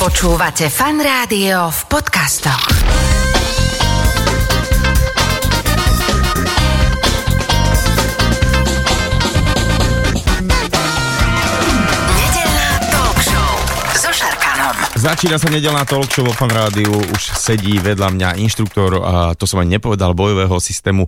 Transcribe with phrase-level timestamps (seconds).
[0.00, 2.72] Počúvate fan rádio v podcastoch.
[12.16, 13.52] Nedeľná talk show.
[14.96, 19.44] Začína sa nedelná talk show vo fan rádiu, už sedí vedľa mňa inštruktor, a to
[19.44, 21.04] som ani nepovedal, bojového systému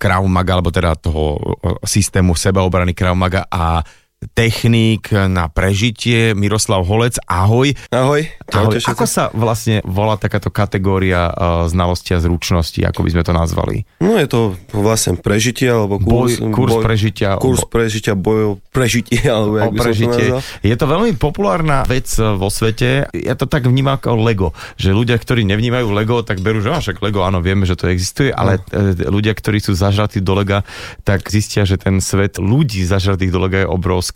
[0.00, 1.36] Krav Maga, alebo teda toho
[1.84, 3.84] systému sebaobrany Krav Maga a
[4.32, 7.74] techník na prežitie, Miroslav Holec, ahoj.
[7.90, 8.22] Ahoj.
[8.54, 8.78] ahoj.
[8.86, 13.76] Ako sa vlastne volá takáto kategória uh, znalosti a zručnosti, ako by sme to nazvali?
[13.98, 17.36] No je to vlastne prežitie, alebo Boj, kurz, kurz prežitia.
[17.38, 20.24] Kurz prežitia, bojov prežitie, alebo o jak by som to prežitie.
[20.62, 23.10] Je to veľmi populárna vec e, vo svete.
[23.16, 24.48] Ja to tak vnímam ako Lego.
[24.78, 27.90] Že ľudia, ktorí nevnímajú Lego, tak berú, že "Á, však Lego, áno, vieme, že to
[27.90, 28.92] existuje, ale No.
[29.10, 30.62] ľudia, ktorí sú zažratí do Lega,
[31.02, 34.11] tak zistia, že ten svet ľudí zažratých do Lega je obrovský.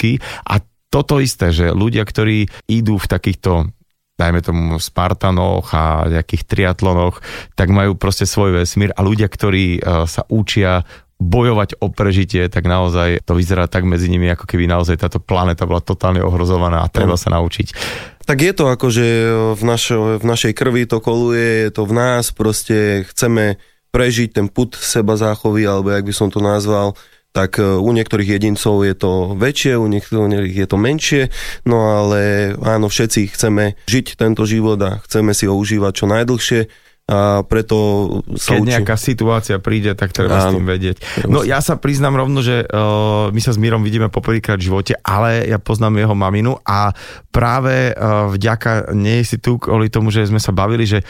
[0.46, 0.60] A
[0.92, 3.72] toto isté, že ľudia, ktorí idú v takýchto
[4.16, 7.20] dajme tomu Spartanoch a nejakých triatlonoch,
[7.52, 12.68] tak majú proste svoj vesmír a ľudia, ktorí e, sa učia bojovať o prežitie, tak
[12.68, 16.92] naozaj to vyzerá tak medzi nimi, ako keby naozaj táto planéta bola totálne ohrozovaná a
[16.92, 17.72] treba sa naučiť.
[18.28, 19.06] Tak je to ako, že
[19.56, 23.56] v, našo, v našej krvi to koluje, je to v nás, proste chceme
[23.96, 26.92] prežiť ten put seba záchovy, alebo jak by som to nazval,
[27.36, 31.22] tak e, u niektorých jedincov je to väčšie, u niektorých je to menšie,
[31.62, 32.20] no ale
[32.56, 36.60] áno, všetci chceme žiť tento život a chceme si ho užívať čo najdlhšie
[37.06, 37.76] a preto
[38.34, 38.70] sa Keď učím.
[38.72, 40.58] nejaká situácia príde, tak treba s Áno.
[40.58, 40.96] tým vedieť.
[41.30, 44.66] No s- ja sa priznám rovno, že uh, my sa s Mírom vidíme poprvýkrát v
[44.66, 46.90] živote, ale ja poznám jeho maminu a
[47.30, 51.06] práve uh, vďaka nej si tu kvôli tomu, že sme sa bavili, že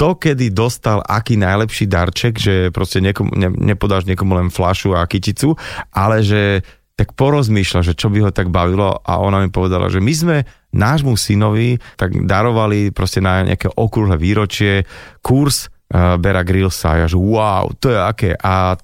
[0.00, 5.04] kto kedy dostal aký najlepší darček, že proste niekomu, ne, nepodáš niekomu len flašu a
[5.04, 5.60] kyticu,
[5.92, 6.64] ale že
[6.96, 10.36] tak porozmýšľa, že čo by ho tak bavilo a ona mi povedala, že my sme
[10.72, 14.88] nášmu synovi tak darovali proste na nejaké okrúhle výročie
[15.20, 17.02] kurz Bera Grillsa.
[17.02, 18.30] Ja že wow, to je aké.
[18.38, 18.78] A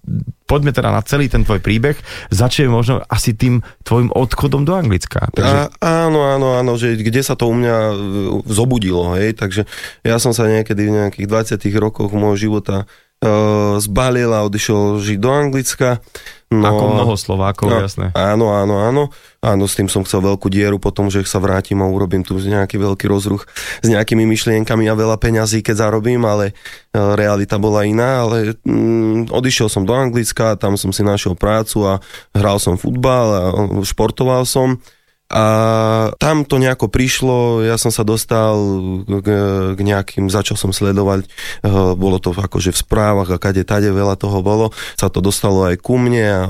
[0.47, 1.95] poďme teda na celý ten tvoj príbeh.
[2.35, 5.31] Začneme možno asi tým tvojim odchodom do Anglicka.
[5.31, 7.95] Takže A, áno, áno, áno, že kde sa to u mňa e,
[8.51, 9.67] zobudilo, hej, takže
[10.03, 11.27] ja som sa niekedy v nejakých
[11.59, 12.91] 20 rokoch môjho života
[13.81, 16.05] zbalil a odišiel žiť do Anglicka.
[16.47, 18.15] No, ako mnoho Slovákov, no, jasné.
[18.15, 19.03] Áno, áno, áno.
[19.43, 22.79] Áno, s tým som chcel veľkú dieru potom, že sa vrátim a urobím tu nejaký
[22.79, 23.51] veľký rozruch
[23.83, 26.55] s nejakými myšlienkami a veľa peňazí, keď zarobím, ale
[26.95, 31.83] e, realita bola iná, ale mm, odišiel som do Anglicka, tam som si našiel prácu
[31.83, 31.99] a
[32.31, 33.41] hral som futbal a
[33.83, 34.79] športoval som.
[35.27, 35.43] A
[36.23, 38.55] tam to nejako prišlo, ja som sa dostal
[39.11, 39.29] k,
[39.75, 44.15] k nejakým, začal som sledovať, eh, bolo to akože v správach a kade tade veľa
[44.15, 46.41] toho bolo, sa to dostalo aj ku mne a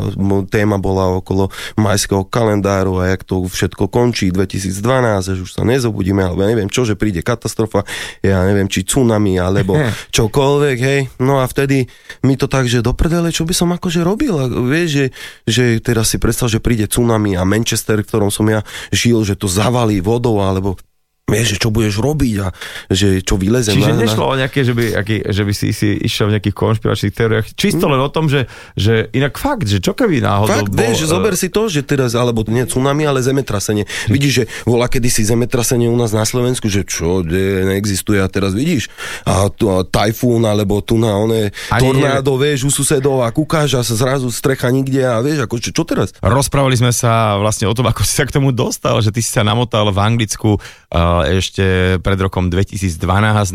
[0.52, 1.48] téma bola okolo
[1.80, 6.68] majského kalendáru a jak to všetko končí 2012, že už sa nezobudíme, alebo ja neviem
[6.68, 7.88] čo, že príde katastrofa,
[8.20, 9.72] ja neviem, či tsunami, alebo
[10.16, 11.00] čokoľvek, hej.
[11.16, 11.88] No a vtedy
[12.20, 15.06] mi to tak, že do prdele, čo by som akože robil, a vieš, že,
[15.48, 19.34] že teraz si predstav, že príde tsunami a Manchester, v ktorom som ja žil, že
[19.34, 20.78] to zavalí vodou, alebo
[21.26, 22.54] vieš, čo budeš robiť a
[22.86, 25.98] že čo vylezem Čiže na, nešlo o nejaké, že by, aký, že by si, si
[25.98, 27.46] išiel v nejakých konšpiračných teóriách.
[27.58, 28.46] Čisto len o tom, že,
[28.78, 31.82] že inak fakt, že čo keby náhodou Fakt, bol, vieš, že zober si to, že
[31.82, 33.90] teraz, alebo nie tsunami, ale zemetrasenie.
[34.06, 38.54] Vidíš, že volá kedysi zemetrasenie u nás na Slovensku, že čo, de, neexistuje a teraz
[38.54, 38.86] vidíš.
[39.26, 43.82] A, tu, a tajfún, alebo tu na one tornádo, vieš, u susedov a kúkáš a
[43.82, 46.14] sa zrazu strecha nikde a vieš, ako, čo, čo teraz?
[46.22, 49.34] Rozprávali sme sa vlastne o tom, ako si sa k tomu dostal, že ty si
[49.34, 52.98] sa namotal v Anglicku uh, ešte pred rokom 2012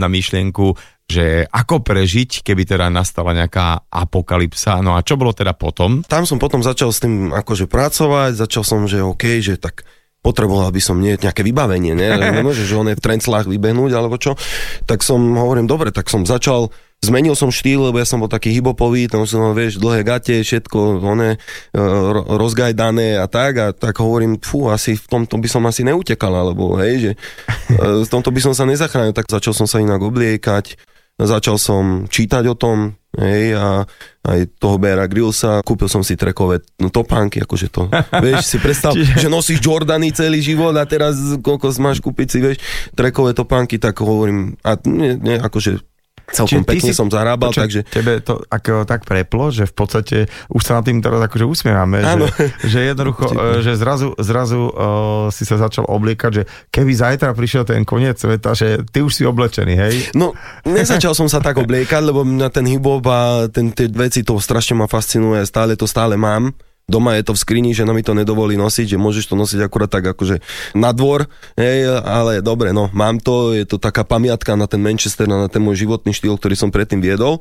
[0.01, 0.73] na myšlienku,
[1.11, 4.79] že ako prežiť, keby teda nastala nejaká apokalypsa.
[4.79, 6.01] No a čo bolo teda potom?
[6.07, 9.83] Tam som potom začal s tým akože pracovať, začal som, že OK, že tak
[10.23, 12.15] potreboval by som nie, nejaké vybavenie, ne?
[12.39, 14.39] Nemôže, že on je v trenclách vybehnúť alebo čo.
[14.87, 18.53] Tak som, hovorím, dobre, tak som začal Zmenil som štýl, lebo ja som bol taký
[18.53, 23.97] hibopový, tam som, vieš, dlhé gate, všetko, one, e, ro- rozgajdané a tak, a tak
[23.97, 27.11] hovorím, fú, asi v tomto by som asi neutekal, alebo hej, že
[27.73, 30.77] e, v tomto by som sa nezachránil, tak začal som sa inak obliekať,
[31.17, 33.89] začal som čítať o tom, hej, a
[34.21, 37.89] aj toho Beara Grillsa, kúpil som si trekové no, topánky, akože to,
[38.21, 42.37] vieš, si predstav, Čiže- že nosíš Jordany celý život a teraz koľko máš kúpiť si,
[42.45, 42.61] vieš,
[42.93, 45.81] trekové topánky, tak hovorím, a nie, nie akože
[46.31, 47.83] celkom ty pekne si- som zarábal, takže...
[47.87, 50.17] Tebe to ako tak preplo, že v podstate
[50.51, 52.27] už sa nad tým teraz akože usmievame, Áno.
[52.27, 57.35] že, že jednoducho, e, že zrazu, zrazu uh, si sa začal obliekať, že keby zajtra
[57.35, 59.95] prišiel ten koniec sveta, že ty už si oblečený, hej?
[60.15, 60.33] No,
[60.63, 64.79] nezačal som sa tak obliekať, lebo mňa ten hip-hop a ten, tie veci, to strašne
[64.79, 66.55] ma fascinuje, stále to stále mám.
[66.91, 69.87] Doma je to v skrini, žena mi to nedovolí nosiť, že môžeš to nosiť akurát
[69.87, 70.43] tak akože
[70.75, 75.23] na dvor, hej, ale dobre, no, mám to, je to taká pamiatka na ten Manchester,
[75.23, 77.39] na ten môj životný štýl, ktorý som predtým viedol.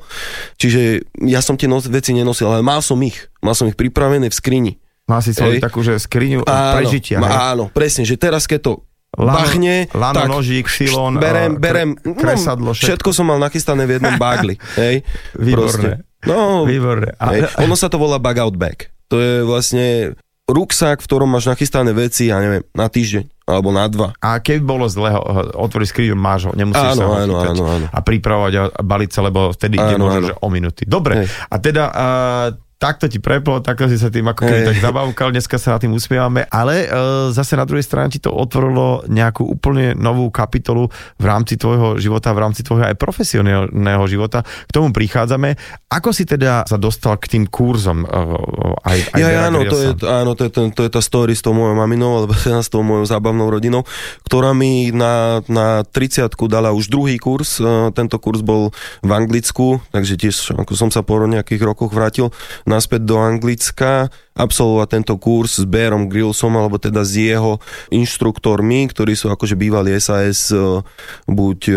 [0.55, 3.27] Čiže ja som tie nos- veci nenosil, ale mal som ich.
[3.43, 4.73] Mal som ich pripravené v skrini.
[5.11, 7.19] Má si svoju takú, že skriňu Áno, prežitia.
[7.19, 7.27] hej?
[7.27, 8.73] Áno, presne, že teraz keď to
[9.11, 12.87] Lano- bachne, lano, tak nožík, silon, berem, berem, kresadlo, no, všetko.
[12.95, 15.03] všetko som mal nachystané v jednom bagli, hej,
[15.35, 16.07] Výborné.
[16.23, 17.19] No, Výborné.
[17.19, 18.87] A- hej, ono sa to volá bug out bag.
[19.11, 20.15] To je vlastne
[20.51, 24.11] ruksak, v ktorom máš nachystané veci, ja neviem, na týždeň, alebo na dva.
[24.19, 25.11] A keby bolo zle,
[25.55, 27.85] otvoriť skriňu, máš ho, nemusíš Áno, sa ho áno, chytať áno, áno.
[27.87, 30.83] a pripravovať a baliť sa, lebo vtedy ide možno, že o minúty.
[30.83, 31.27] Dobre, Hej.
[31.47, 32.47] a teda uh,
[32.81, 35.93] takto ti preplo, takto si sa tým ako keby tak zabavkal, dneska sa na tým
[35.93, 40.89] usmievame, ale uh, zase na druhej strane ti to otvorilo nejakú úplne novú kapitolu
[41.21, 44.41] v rámci tvojho života, v rámci tvojho aj profesionálneho života.
[44.41, 45.61] K tomu prichádzame.
[45.93, 48.01] Ako si teda sa dostal k tým kurzom?
[48.01, 51.05] Uh, aj, aj Ja, ja, áno, to je, áno to, je, ten- to je tá
[51.05, 53.85] story s tou mojou maminou, alebo teda s tou mojou zábavnou rodinou,
[54.25, 57.61] ktorá mi na, na 30 dala už druhý kurz.
[57.61, 58.73] E, Tento kurz bol
[59.05, 62.33] v Anglicku, takže tiež ako som sa po nejakých rokoch vrátil
[62.71, 67.59] naspäť do Anglicka absolvovať tento kurz s Bearom Grillsom, alebo teda s jeho
[67.91, 70.79] inštruktormi, ktorí sú akože bývali SAS, e,
[71.27, 71.75] buď e,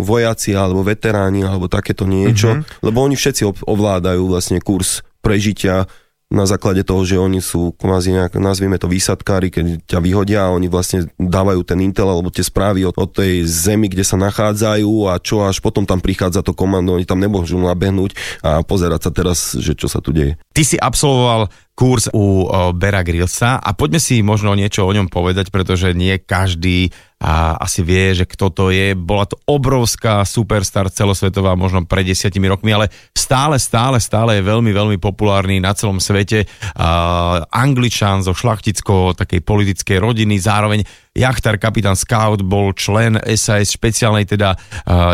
[0.00, 2.80] vojaci, alebo veteráni, alebo takéto niečo, mm-hmm.
[2.80, 5.84] lebo oni všetci ov- ovládajú vlastne kurz prežitia
[6.30, 10.54] na základe toho, že oni sú kvázi nejak, nazvieme to výsadkári, keď ťa vyhodia a
[10.54, 15.10] oni vlastne dávajú ten intel alebo tie správy od, od tej zemi, kde sa nachádzajú
[15.10, 18.14] a čo až potom tam prichádza to komando, oni tam nemôžu nabehnúť
[18.46, 20.38] a pozerať sa teraz, že čo sa tu deje.
[20.54, 22.44] Ty si absolvoval kurz u
[22.76, 27.84] Bera Grillsa a poďme si možno niečo o ňom povedať, pretože nie každý a asi
[27.84, 28.96] vie, že kto to je.
[28.96, 34.72] Bola to obrovská superstar celosvetová, možno pred desiatimi rokmi, ale stále, stále, stále je veľmi,
[34.72, 36.48] veľmi populárny na celom svete.
[36.80, 40.80] A, Angličan zo šlachticko takej politickej rodiny, zároveň
[41.12, 44.56] jachtar, kapitán Scout, bol člen SAS špeciálnej teda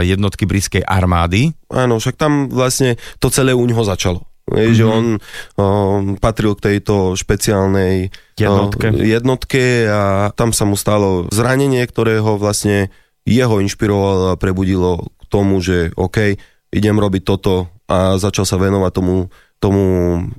[0.07, 1.51] jednotky britskej armády.
[1.75, 4.23] Áno, však tam vlastne to celé u ňoho začalo.
[4.47, 4.75] Mm-hmm.
[4.79, 5.65] že on o,
[6.23, 8.95] patril k tejto špeciálnej Jednotke.
[8.95, 12.95] O, jednotke a tam sa mu stalo zranenie, ktoré ho vlastne
[13.27, 16.39] jeho inšpirovalo a prebudilo k tomu, že OK,
[16.71, 19.83] idem robiť toto a začal sa venovať tomu tomu,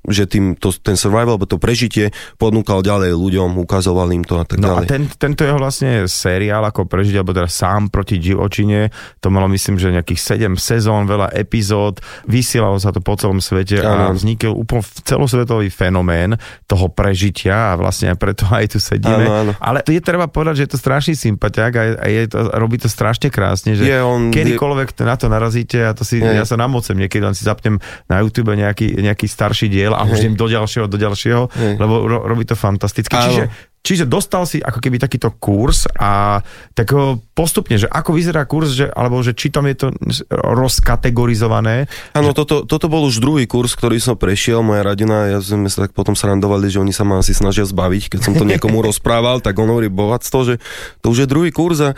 [0.06, 4.46] že tým, to, ten survival, alebo to prežitie ponúkal ďalej ľuďom, ukazoval im to a
[4.46, 4.88] tak No a ďalej.
[4.88, 9.76] ten, tento jeho vlastne seriál, ako prežiť, alebo teda sám proti divočine, to malo myslím,
[9.76, 14.14] že nejakých 7 sezón, veľa epizód, vysielalo sa to po celom svete a Áno.
[14.14, 19.26] vznikol úplne celosvetový fenomén toho prežitia a vlastne aj preto aj tu sedíme.
[19.26, 19.52] Áno, áno.
[19.58, 22.78] Ale to je treba povedať, že je to strašný sympatiák a, a je to, robí
[22.78, 26.30] to strašne krásne, že Je on- kedykoľvek na to narazíte a to si, Je.
[26.30, 30.28] ja sa namocem, niekedy len si zapnem na YouTube nejaký, nejaký starší diel a už
[30.28, 31.74] idem do ďalšieho, do ďalšieho, Hej.
[31.80, 33.16] lebo ro, robí to fantasticky.
[33.16, 33.28] Áno.
[33.32, 33.46] Čiže
[33.88, 36.44] Čiže dostal si ako keby takýto kurz a
[36.76, 36.92] tak
[37.32, 39.88] postupne, že ako vyzerá kurz, že, alebo že či tam je to
[40.28, 41.88] rozkategorizované.
[42.12, 45.88] Áno, toto, toto bol už druhý kurz, ktorý som prešiel, moja rodina, ja sme sa
[45.88, 49.40] tak potom srandovali, že oni sa ma asi snažia zbaviť, keď som to niekomu rozprával,
[49.40, 50.60] tak on hovorí bohatstvo, že
[51.00, 51.96] to už je druhý kurz a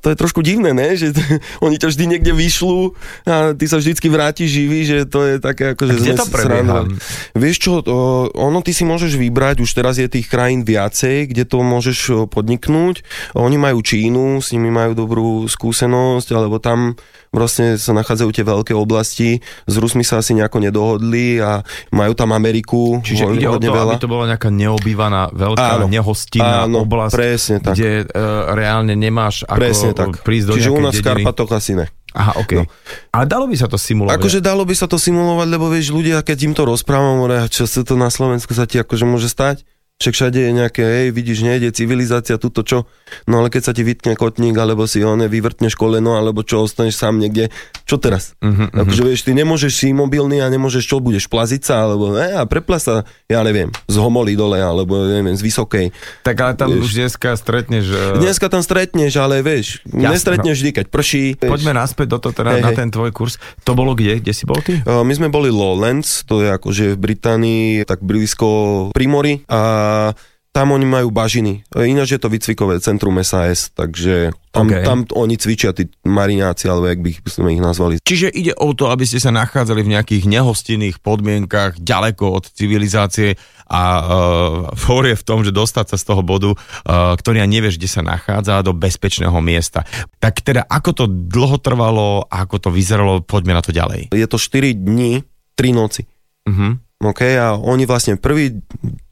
[0.00, 0.96] to je trošku divné, ne?
[0.96, 1.22] že t-
[1.64, 2.80] oni ťa vždy niekde vyšľú
[3.24, 6.24] a ty sa vždycky vrátiš živý, že to je také ako, že sme to.
[7.36, 7.94] Vieš čo, to,
[8.32, 13.04] ono ty si môžeš vybrať, už teraz je tých krajín viacej, kde to môžeš podniknúť.
[13.36, 16.96] Oni majú Čínu, s nimi majú dobrú skúsenosť, alebo tam
[17.30, 19.38] vlastne sa nachádzajú tie veľké oblasti.
[19.66, 21.62] S Rusmi sa asi nejako nedohodli a
[21.94, 22.98] majú tam Ameriku.
[23.06, 23.94] Čiže ho- ide o to, veľa.
[23.94, 25.86] aby to bola nejaká neobývaná, veľká, Áno.
[25.86, 27.78] nehostinná Áno, oblasť, presne tak.
[27.78, 30.22] kde uh, reálne nemáš ako Presne tak.
[30.24, 31.04] prísť do Čiže u nás v.
[31.04, 31.86] Karpatoch asi ne.
[32.10, 32.52] Aha, OK.
[32.58, 32.64] No.
[33.14, 34.18] Ale dalo by sa to simulovať.
[34.18, 37.86] Akože dalo by sa to simulovať, lebo vieš, ľudia, keď im to rozprávam, čo sa
[37.86, 39.62] to na Slovensku sa ti akože môže stať?
[40.00, 42.88] Však všade je nejaké, hej, vidíš, nejde civilizácia, tuto čo?
[43.28, 46.96] No ale keď sa ti vytkne kotník, alebo si one vyvrtneš koleno, alebo čo, ostaneš
[46.96, 47.52] sám niekde,
[47.84, 48.32] čo teraz?
[48.40, 48.80] Mhm, mhm.
[48.80, 52.48] Akože vieš, ty nemôžeš si mobilný a nemôžeš čo, budeš plaziť sa, alebo ne, a
[52.48, 55.92] prepla sa, ja neviem, z homoly dole, alebo neviem, z vysokej.
[56.24, 56.80] Tak ale tam Vieš.
[56.80, 57.84] už dneska stretneš...
[57.92, 61.24] Uh, Dneska tam stretneš, ale vieš, Jasné, nestretneš vždy, keď prší.
[61.36, 61.44] Vieš.
[61.44, 62.78] Poďme naspäť do toho, teda Hej, na hej.
[62.80, 63.36] ten tvoj kurz.
[63.68, 64.24] To bolo kde?
[64.24, 64.80] Kde si bol ty?
[64.80, 68.48] Uh, My sme boli Lowlands, to je akože v Británii, tak blízko
[68.96, 69.60] Primory a
[70.50, 71.62] tam oni majú bažiny.
[71.78, 74.74] Ináč je to výcvikové centrum SAS, takže tam, OK.
[74.74, 74.82] okay.
[74.82, 78.02] tam oni cvičia, tí mariňáci, alebo jak by sme ich nazvali.
[78.02, 83.38] Čiže ide o to, aby ste sa nachádzali v nejakých nehostinných podmienkach, ďaleko od civilizácie
[83.70, 84.04] a uh,
[84.74, 88.02] for je v tom, že dostať sa z toho bodu, uh, ktorý nevieš, kde sa
[88.02, 89.86] nachádza, do bezpečného miesta.
[90.18, 94.10] Tak teda, ako to dlho trvalo, ako to vyzeralo, poďme na to ďalej.
[94.10, 95.22] Je to 4 dní,
[95.54, 96.10] 3 noci.
[96.50, 96.90] Mhm.
[97.00, 98.60] OK, a oni vlastne prvý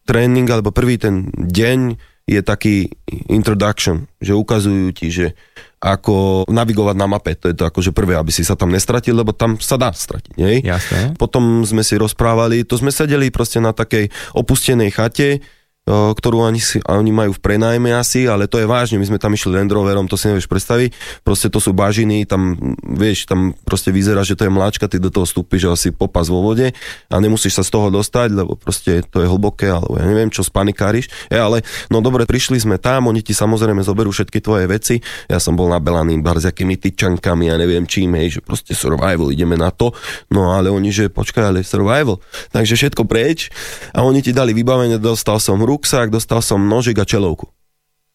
[0.09, 2.93] tréning alebo prvý ten deň je taký
[3.33, 5.33] introduction, že ukazujú ti, že
[5.81, 9.33] ako navigovať na mape, to je to akože prvé, aby si sa tam nestratil, lebo
[9.33, 10.61] tam sa dá stratiť, nie?
[10.61, 11.17] Jasné.
[11.17, 15.41] Potom sme si rozprávali, to sme sedeli proste na takej opustenej chate,
[15.89, 19.33] ktorú oni, si, oni majú v prenajme asi, ale to je vážne, my sme tam
[19.33, 20.93] išli Land Roverom, to si nevieš predstaviť,
[21.25, 22.55] proste to sú bažiny, tam
[22.85, 26.45] vieš, tam proste vyzerá, že to je mláčka, ty do toho vstúpiš asi popas vo
[26.45, 26.77] vode
[27.09, 30.45] a nemusíš sa z toho dostať, lebo proste to je hlboké, alebo ja neviem, čo
[30.45, 35.01] spanikáriš, ja, ale no dobre, prišli sme tam, oni ti samozrejme zoberú všetky tvoje veci,
[35.27, 39.33] ja som bol nabelaný bar s akými tyčankami, ja neviem čím, hej, že proste survival,
[39.33, 39.97] ideme na to,
[40.29, 42.21] no ale oni, že počkaj, ale survival,
[42.53, 43.51] takže všetko preč.
[43.97, 47.47] A oni ti dali vybavenie, dostal som ruksak, dostal som nožik a čelovku.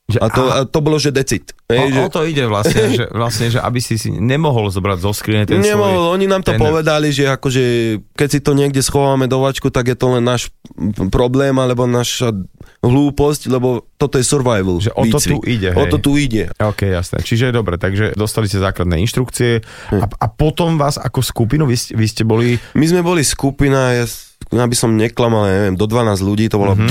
[0.03, 1.55] Že, A to, a to bolo, že decit.
[1.63, 5.15] o, že, o to ide vlastne, že, vlastne, že aby si si nemohol zobrať zo
[5.15, 6.15] skrine ten Nemohol, svoj...
[6.19, 7.63] oni nám to ten- povedali, že akože
[8.11, 10.51] keď si to niekde schováme do vačku, tak je to len náš
[11.07, 12.35] problém alebo naša
[12.81, 14.75] hlúposť, lebo toto je survival.
[14.77, 15.89] Že o to tu ide, O hej.
[15.89, 16.51] to tu ide.
[16.53, 17.23] OK, jasné.
[17.23, 19.99] Čiže dobre, takže dostali ste základné inštrukcie Hm.
[19.99, 22.59] a, a potom vás ako skupinu, vy, ste- vy ste boli...
[22.75, 24.05] My sme boli skupina, ja,
[24.59, 26.89] aby som neklamal, ja neviem, do 12 ľudí, to bolo mm-hmm.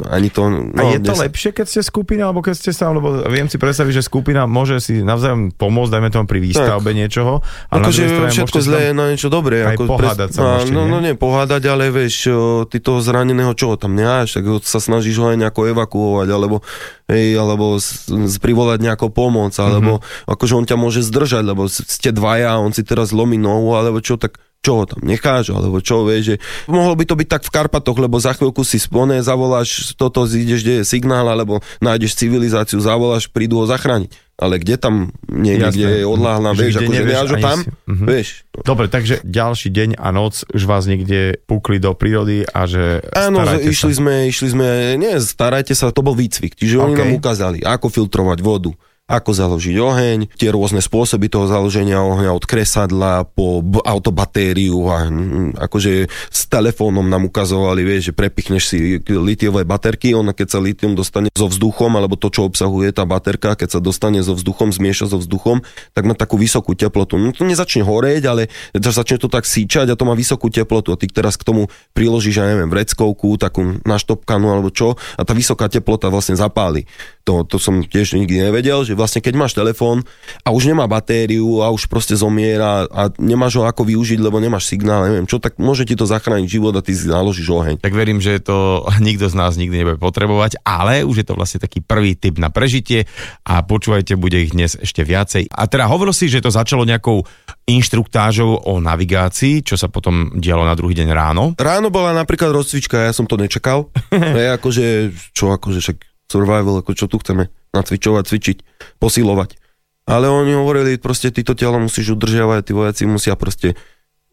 [0.00, 0.40] 10, ani to...
[0.46, 0.76] Mhm.
[0.76, 1.24] A No, je to 10.
[1.28, 4.78] lepšie, keď ste skupina, alebo keď ste sám, lebo viem si predstaviť, že skupina môže
[4.78, 7.42] si navzájom pomôcť, dajme tomu pri výstavbe niečoho.
[7.72, 9.66] Akože druhej strane všetko zlé je na niečo dobré.
[9.66, 12.30] aj ako pohádať sa no, môžete, no, no nie, pohádať, ale vieš,
[12.70, 16.62] ty toho zraneného čo tam nemáš, tak sa snažíš ho aj nejako evakuovať, alebo,
[17.10, 20.02] hej, alebo s, s, privolať nejakú pomoc, alebo Mhm.
[20.04, 20.32] mm-hmm.
[20.32, 24.20] akože on ťa môže zdržať, lebo ste dvaja, on si teraz lomí nohu, alebo čo,
[24.20, 27.52] tak čo ho tam necháš, alebo čo, vieš, že mohlo by to byť tak v
[27.52, 32.80] Karpatoch, lebo za chvíľku si spone, zavoláš toto, ideš, kde je signál, alebo nájdeš civilizáciu,
[32.80, 34.08] zavoláš, prídu ho zachrániť.
[34.34, 34.94] Ale kde tam
[35.30, 38.04] niekde, je odláhla, vieš, akože ani tam, si- Mhm.
[38.04, 38.28] vieš.
[38.56, 43.46] Dobre, takže ďalší deň a noc už vás niekde pukli do prírody a že Áno,
[43.46, 43.98] že išli sa.
[44.02, 44.66] sme, išli sme,
[44.98, 46.98] nie, starajte sa, to bol výcvik, čiže oni OK.
[46.98, 52.44] nám ukázali, ako filtrovať vodu, ako založiť oheň, tie rôzne spôsoby toho založenia ohňa od
[52.48, 59.68] kresadla po autobatériu a mm, akože s telefónom nám ukazovali, vieš, že prepichneš si litiové
[59.68, 63.76] baterky, ona keď sa litium dostane so vzduchom, alebo to, čo obsahuje tá baterka, keď
[63.76, 65.60] sa dostane so vzduchom, zmieša so vzduchom,
[65.92, 67.20] tak má takú vysokú teplotu.
[67.20, 70.96] No to nezačne horeť, ale začne to tak síčať a to má vysokú teplotu a
[70.96, 75.68] ty teraz k tomu priložíš, ja neviem, vreckovku, takú naštopkanú alebo čo a tá vysoká
[75.68, 76.88] teplota vlastne zapáli.
[77.28, 80.02] To, to som tiež nikdy nevedel, že vlastne keď máš telefón
[80.42, 84.70] a už nemá batériu a už proste zomiera a nemáš ho ako využiť, lebo nemáš
[84.70, 87.76] signál, neviem čo, tak môže ti to zachrániť život a ty si naložíš oheň.
[87.82, 91.58] Tak verím, že to nikto z nás nikdy nebude potrebovať, ale už je to vlastne
[91.60, 93.06] taký prvý typ na prežitie
[93.44, 95.50] a počúvajte, bude ich dnes ešte viacej.
[95.50, 97.26] A teda hovoril si, že to začalo nejakou
[97.64, 101.44] inštruktážou o navigácii, čo sa potom dialo na druhý deň ráno.
[101.56, 103.88] Ráno bola napríklad rozcvička, ja som to nečakal.
[104.12, 104.86] je akože,
[105.32, 105.98] čo akože však
[106.28, 108.56] survival, ako čo tu chceme, nacvičovať, cvičiť,
[109.02, 109.58] posilovať.
[110.04, 113.74] Ale oni hovorili, proste týto telo musíš udržiavať, tí vojaci musia proste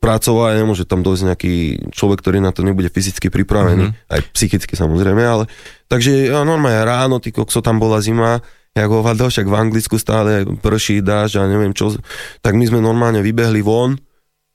[0.01, 1.53] pracovať, nemôže tam dojsť nejaký
[1.93, 4.12] človek, ktorý na to nebude fyzicky pripravený, mm-hmm.
[4.12, 5.45] aj psychicky samozrejme, ale
[5.86, 8.41] takže ja, normálne ráno, ty kokso, tam bola zima,
[8.74, 11.93] jak hovado, však v Anglicku stále prší, dáž a neviem čo,
[12.41, 14.01] tak my sme normálne vybehli von,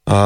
[0.06, 0.18] a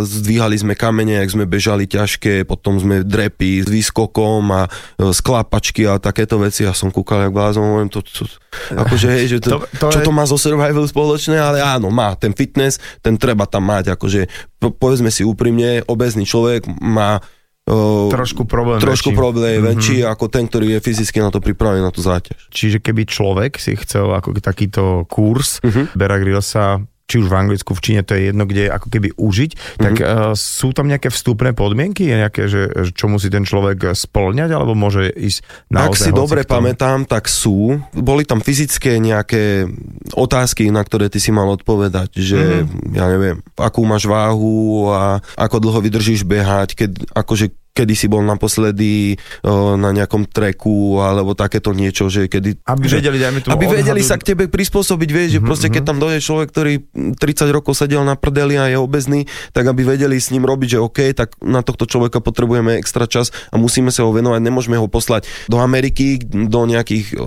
[0.00, 4.70] zdvíhali sme kamene, jak sme bežali ťažké, potom sme drepy s výskokom a e,
[5.08, 6.62] sklapačky a takéto veci.
[6.62, 8.26] Ja som kúkal, jak blázon, hovorím, to, to,
[8.68, 11.88] akože, hej, že to, To- to čo je- to má zo survival spoločné, ale áno,
[11.88, 14.20] má ten fitness, ten treba tam mať, akože
[14.56, 17.22] po, povedzme si úprimne, obezný človek má
[17.64, 19.16] o, Trošku problém trošku väčší.
[19.16, 19.66] problém Mhm.
[19.70, 22.50] väčší ako ten, ktorý je fyzicky na to pripravený, na tú záťaž.
[22.50, 25.70] Čiže keby človek si chcel ako takýto kurz Mhm.
[25.70, 25.86] uh-huh.
[25.94, 29.50] Bear Grylsa či už v Anglicku, v Číne, to je jedno, kde ako keby užiť,
[29.76, 34.50] tak uh, sú tam nejaké vstupné podmienky, Je nejaké, že, čo musí ten človek splňať,
[34.56, 37.76] alebo môže ísť naozaj Ak si dobre pamätám, tak sú.
[37.92, 39.68] Boli tam fyzické nejaké
[40.16, 42.96] otázky, na ktoré ty si mal odpovedať, že mm-hmm.
[42.96, 48.22] ja neviem, akú máš váhu a ako dlho vydržíš behať, keď, akože kedy si bol
[48.22, 52.62] naposledy o, na nejakom treku alebo takéto niečo, že kedy...
[52.62, 55.82] Aby vedeli, dajme tomu, aby vedeli odhadu- sa k tebe prispôsobiť, vieš, že proste keď
[55.82, 56.72] tam dojde človek, ktorý
[57.18, 60.78] 30 rokov sedel na prdeli a je obezný, tak aby vedeli s ním robiť, že
[60.78, 64.86] OK, tak na tohto človeka potrebujeme extra čas a musíme sa ho venovať, nemôžeme ho
[64.86, 67.18] poslať do Ameriky, do nejakých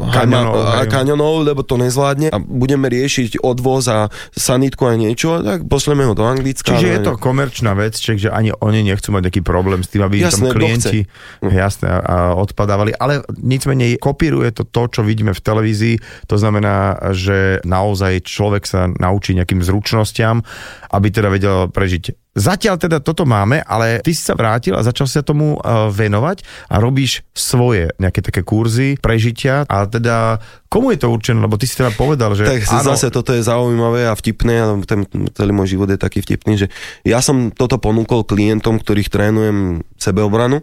[0.87, 6.15] kaňonov, lebo to nezvládne a budeme riešiť odvoz a sanitku a niečo, tak pošleme ho
[6.15, 6.71] do Anglicka.
[6.71, 10.07] Čiže je to komerčná vec, čiže že ani oni nechcú mať nejaký problém s tým,
[10.07, 10.99] aby im Jasné, klienti
[11.41, 12.93] kto jasné, a odpadávali.
[12.93, 15.95] Ale nicmenej kopíruje to to, čo vidíme v televízii.
[16.29, 20.45] To znamená, že naozaj človek sa naučí nejakým zručnostiam,
[20.93, 25.09] aby teda vedel prežiť Zatiaľ teda toto máme, ale ty si sa vrátil a začal
[25.09, 29.65] sa tomu uh, venovať a robíš svoje nejaké také kurzy, prežitia.
[29.65, 30.37] A teda
[30.69, 33.41] komu je to určené, lebo ty si teda povedal, že Tak áno, zase toto je
[33.41, 36.67] zaujímavé a vtipné, ale ten, celý môj život je taký vtipný, že
[37.01, 40.61] ja som toto ponúkol klientom, ktorých trénujem sebeobranu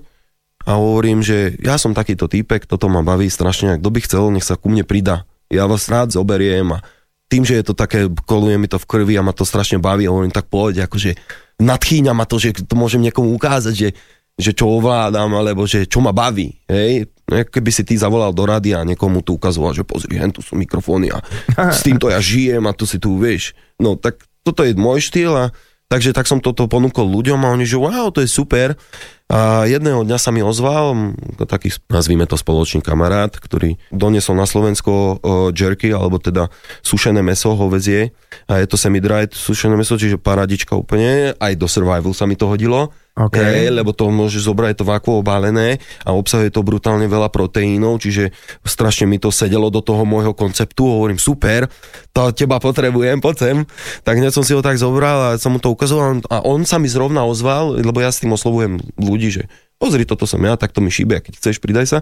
[0.63, 4.47] a hovorím, že ja som takýto týpek, toto ma baví strašne, kto by chcel, nech
[4.47, 5.27] sa ku mne pridá.
[5.51, 6.87] Ja vás rád zoberiem a
[7.29, 10.07] tým, že je to také, koluje mi to v krvi a ma to strašne baví,
[10.07, 11.17] hovorím, tak poď, akože
[11.61, 13.89] nadchýňa ma to, že to môžem niekomu ukázať, že,
[14.37, 17.09] že čo ovládam, alebo že čo ma baví, hej.
[17.25, 20.45] No, Keby si ty zavolal do rady a niekomu tu ukazoval, že pozri, hen tu
[20.45, 21.25] sú mikrofóny a
[21.73, 23.57] s týmto ja žijem a tu si tu vieš.
[23.81, 25.45] No tak toto je môj štýl a
[25.89, 28.75] takže tak som toto ponúkol ľuďom a oni, že wow, to je super.
[29.25, 31.01] A jedného dňa sa mi ozval m,
[31.49, 35.09] taký, nazvime to spoločný kamarát, ktorý doniesol na Slovensko o,
[35.49, 36.53] jerky, alebo teda
[36.85, 38.13] sušené meso, hovezie.
[38.45, 41.33] A je to semi-dried sušené meso, čiže paradička úplne.
[41.41, 42.93] Aj do survival sa mi to hodilo.
[43.15, 43.39] OK.
[43.39, 48.35] Hej, lebo to môžeš zobrať, to vákuo obálené a obsahuje to brutálne veľa proteínov, čiže
[48.67, 50.83] strašne mi to sedelo do toho môjho konceptu.
[50.83, 51.71] Hovorím, super,
[52.11, 53.57] to teba potrebujem, poď sem.
[54.03, 56.83] Tak hneď som si ho tak zobral a som mu to ukazoval a on sa
[56.83, 59.47] mi zrovna ozval, lebo ja s tým oslovujem ľudí, že
[59.85, 61.99] pozri, toto som ja, tak to mi šíbe, a keď chceš, pridaj sa.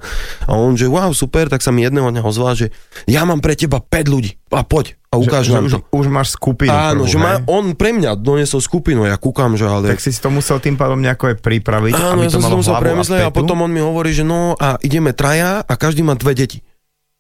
[0.47, 2.71] A on, že wow, super, tak sa mi jedného dňa ozval, že
[3.11, 5.79] ja mám pre teba 5 ľudí a poď a ukáž že, nám že to.
[5.91, 6.71] už, už máš skupinu.
[6.71, 9.91] Áno, prvú, že má, on pre mňa donesol skupinu, ja kúkam, že ale...
[9.91, 12.63] Tak si to musel tým pádom nejako aj pripraviť, Áno, aby ja to som malo
[12.63, 13.35] musel hlavu a, petu.
[13.35, 16.63] potom on mi hovorí, že no a ideme traja a každý má dve deti.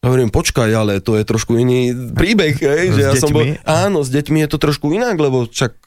[0.03, 3.47] Ja hovorím, počkaj, ale to je trošku iný príbeh, hej, S že ja som bol,
[3.47, 3.63] deťmi?
[3.63, 5.79] áno, s deťmi je to trošku inak, lebo však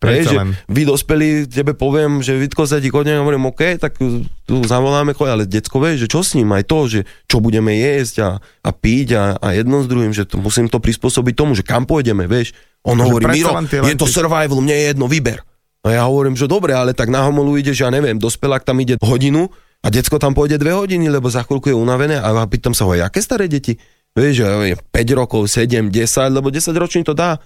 [0.00, 0.56] Hej, že len.
[0.64, 5.44] vy dospelí, tebe poviem, že Vitko sa ti kodne, hovorím, OK, tak tu zavoláme, ale
[5.44, 9.08] decko vie, že čo s ním, aj to, že čo budeme jesť a, a piť
[9.12, 12.56] a, a jedno s druhým, že to, musím to prispôsobiť tomu, že kam pôjdeme, vieš.
[12.80, 15.44] On Že hovorí, Miro, je to survival, mne je jedno, vyber.
[15.84, 18.80] A ja hovorím, že dobre, ale tak na homolu ide, že ja neviem, dospelák tam
[18.80, 19.52] ide hodinu
[19.84, 22.92] a decko tam pôjde dve hodiny, lebo za chvíľku je unavené a pýtam sa ho,
[22.96, 23.76] aké staré deti?
[24.10, 27.38] Vieš, že je 5 rokov, 7, 10, lebo 10 ročný to dá.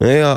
[0.00, 0.30] Hej, a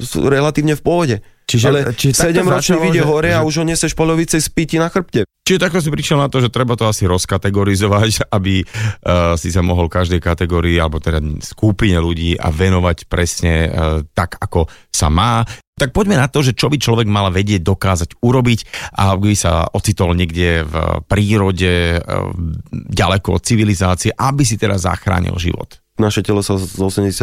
[0.00, 1.16] sú relatívne v pohode.
[1.44, 4.36] Čiže- ale čiže takto 7 ročný vyjde že- hore a že- už ho neseš polovice
[4.40, 5.26] spíti na chrbte.
[5.44, 9.66] Čiže takto si prišiel na to, že treba to asi rozkategorizovať, aby uh, si sa
[9.66, 15.42] mohol každej kategórii, alebo teda skupine ľudí a venovať presne uh, tak, ako sa má.
[15.74, 18.60] Tak poďme na to, že čo by človek mal vedieť, dokázať urobiť,
[19.00, 20.74] aby sa ocitol niekde v
[21.10, 22.30] prírode, uh,
[22.70, 25.79] ďaleko od civilizácie, aby si teda zachránil život.
[26.00, 27.20] Naše telo sa z 80%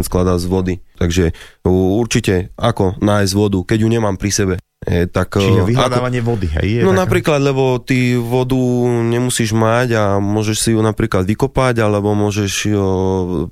[0.00, 1.34] skladá z vody, takže
[1.66, 4.54] určite ako nájsť vodu, keď ju nemám pri sebe.
[4.80, 6.68] E, tak, Čiže e, ako, vyhľadávanie vody, hej?
[6.70, 8.56] Je No taká- napríklad, lebo ty vodu
[9.04, 12.88] nemusíš mať a môžeš si ju napríklad vykopať, alebo môžeš jo,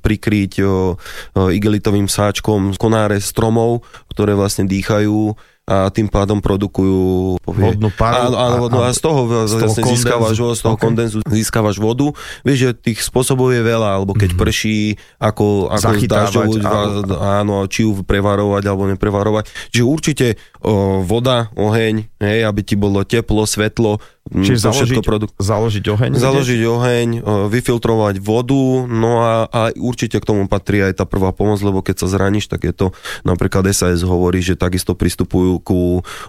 [0.00, 0.96] prikryť jo,
[1.36, 5.36] jo, igelitovým sáčkom konáre stromov, ktoré vlastne dýchajú
[5.68, 9.52] a tým pádom produkujú povie- Vodnú paru Áno, áno, vodnú, a, a z toho, z
[9.52, 10.80] toho vlastne získavaš, z toho Ok.
[10.80, 12.08] kondenzu získavaš vodu.
[12.40, 18.00] Vieš, že tých spôsobov je veľa, alebo keď prší, ako, ako alebo- áno, či ju
[18.00, 19.44] prevarovať alebo neprevarovať.
[19.68, 20.26] Čiže určite
[20.60, 25.32] o, voda, oheň, hej, aby ti bolo teplo, svetlo, m, Čiže to všetko založiť, produkt.
[25.38, 26.10] založiť oheň?
[26.18, 31.30] Založiť oheň, o, vyfiltrovať vodu, no a, a určite k tomu patrí aj tá prvá
[31.30, 32.86] pomoc, lebo keď sa zraníš, tak je to,
[33.22, 35.80] napríklad SAS hovorí, že takisto pristupujú ku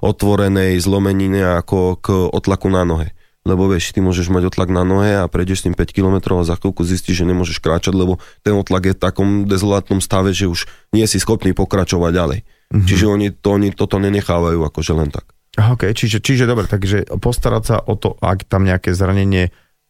[0.01, 3.09] otvorenej zlomenine ako k otlaku na nohe.
[3.47, 6.43] Lebo vieš, ty môžeš mať otlak na nohe a prejdeš s tým 5 km a
[6.43, 10.51] za chvíľku zistíš, že nemôžeš kráčať, lebo ten otlak je v takom dezolátnom stave, že
[10.51, 12.39] už nie si schopný pokračovať ďalej.
[12.69, 12.85] Mm-hmm.
[12.85, 15.25] Čiže oni, to, oni toto nenechávajú akože len tak.
[15.57, 19.49] OK, čiže, čiže dobre, takže postarať sa o to, ak tam nejaké zranenie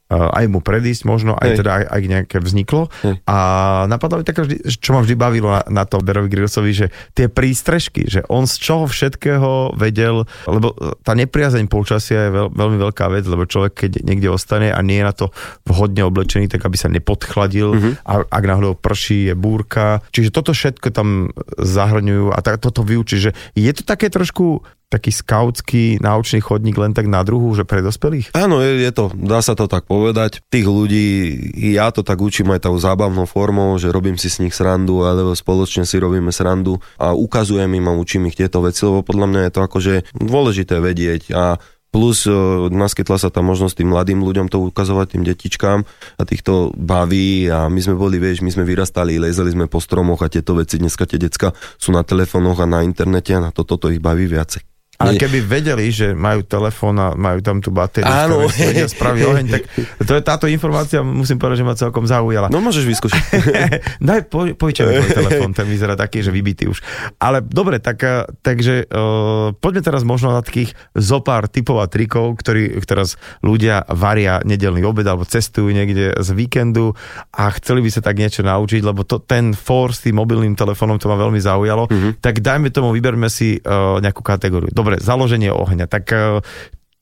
[0.09, 1.57] aj mu predísť možno, aj Hej.
[1.61, 2.89] teda aj, aj nejaké vzniklo.
[3.05, 3.21] Hej.
[3.29, 3.37] A
[3.85, 8.09] napadlo mi vždy, čo ma vždy bavilo na, na to Berovi Grillsovi, že tie prístrežky,
[8.09, 13.05] že on z čoho všetkého vedel, lebo e, tá nepriazeň počasia je veľ, veľmi veľká
[13.13, 15.29] vec, lebo človek, keď niekde ostane a nie je na to
[15.69, 17.91] vhodne oblečený, tak aby sa nepodchladil Mhm.
[18.01, 20.01] a ak náhodou prší, je búrka.
[20.09, 25.13] Čiže toto všetko tam zahrňujú a tak, toto vyučí, že je to také trošku taký
[25.13, 28.33] skautský naučný chodník len tak na druhu, že pre dospelých?
[28.33, 30.41] Áno, je, je to, dá sa to tak povedať.
[30.49, 31.07] Tých ľudí,
[31.77, 35.37] ja to tak učím aj tou zábavnou formou, že robím si s nich srandu, alebo
[35.37, 39.41] spoločne si robíme srandu a ukazujem im a učím ich tieto veci, lebo podľa mňa
[39.45, 42.33] je to akože dôležité vedieť a Plus e,
[42.69, 47.65] naskytla sa tá možnosť tým mladým ľuďom to ukazovať, tým detičkám a týchto baví a
[47.65, 51.09] my sme boli, vieš, my sme vyrastali, lezeli sme po stromoch a tieto veci, dneska
[51.09, 51.49] tie decka
[51.81, 54.68] sú na telefónoch a na internete a na to, toto ich baví viacej.
[54.99, 58.51] Ale Nie- keby vedeli, že majú telefón a majú tam tú batériu, Áno.
[58.51, 59.61] vedia spraviť oheň, tak
[60.03, 62.51] to je, táto informácia, musím povedať, že ma celkom zaujala.
[62.51, 63.23] No môžeš vyskúšať.
[64.07, 66.83] Daj, po, požičaj mi telefón, ten vyzerá taký, že vybitý už.
[67.15, 72.35] Ale dobre, tak, eh, takže uh, poďme teraz možno na takých zopár typov a trikov,
[72.35, 76.91] ktorí teraz ľudia varia nedelný obed alebo cestujú niekde z víkendu
[77.35, 80.97] a chceli by sa tak niečo naučiť, lebo to, ten for s tým mobilným telefónom
[80.97, 81.85] to ma veľmi zaujalo.
[81.85, 82.11] Mm-hmm.
[82.19, 84.73] Tak dajme tomu, vyberme si uh, nejakú kategóriu.
[84.73, 85.85] Dobre, založenie ohňa.
[85.85, 86.41] Tak uh,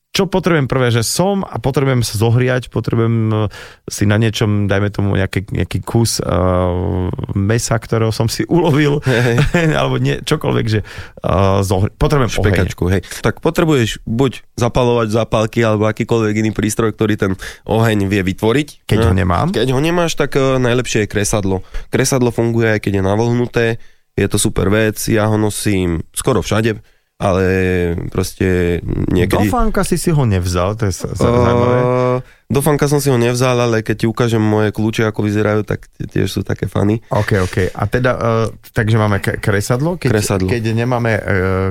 [0.08, 3.38] čo potrebujem prvé, že som a potrebujem sa zohriať, potrebujem eh,
[3.86, 8.98] si na niečom, dajme tomu nejaký, nejaký kus uh, mesa, ktorého som si ulovil,
[9.78, 12.42] alebo nie, čokoľvek, že uh, zohri- potrebujem oheň.
[12.42, 13.06] Špekačku, hej.
[13.22, 17.32] Tak potrebuješ buď zapalovať zápalky alebo akýkoľvek iný prístroj, ktorý ten
[17.70, 18.90] oheň vie vytvoriť.
[18.90, 19.22] Keď ho No.
[19.22, 19.54] nemám.
[19.54, 21.62] Keď ho nemáš, tak uh, najlepšie je kresadlo.
[21.94, 23.66] Kresadlo funguje aj keď je navlhnuté,
[24.18, 26.82] je to super vec, ja ho nosím skoro všade,
[27.18, 27.46] ale
[28.14, 29.50] proste Do niekedy...
[29.50, 31.78] fánka si si ho nevzal, to je sa- sa- zaujímavé.
[31.82, 35.66] Uh, do fanka som si ho nevzal, ale keď ti ukážem moje kľúče, ako vyzerajú,
[35.66, 37.02] tak tie- tiež sú také fany.
[37.10, 37.58] OK, OK.
[37.74, 39.98] A teda, uh, takže máme kresadlo?
[39.98, 40.46] Keď, Kresadlo.
[40.46, 41.24] Keď nemáme uh,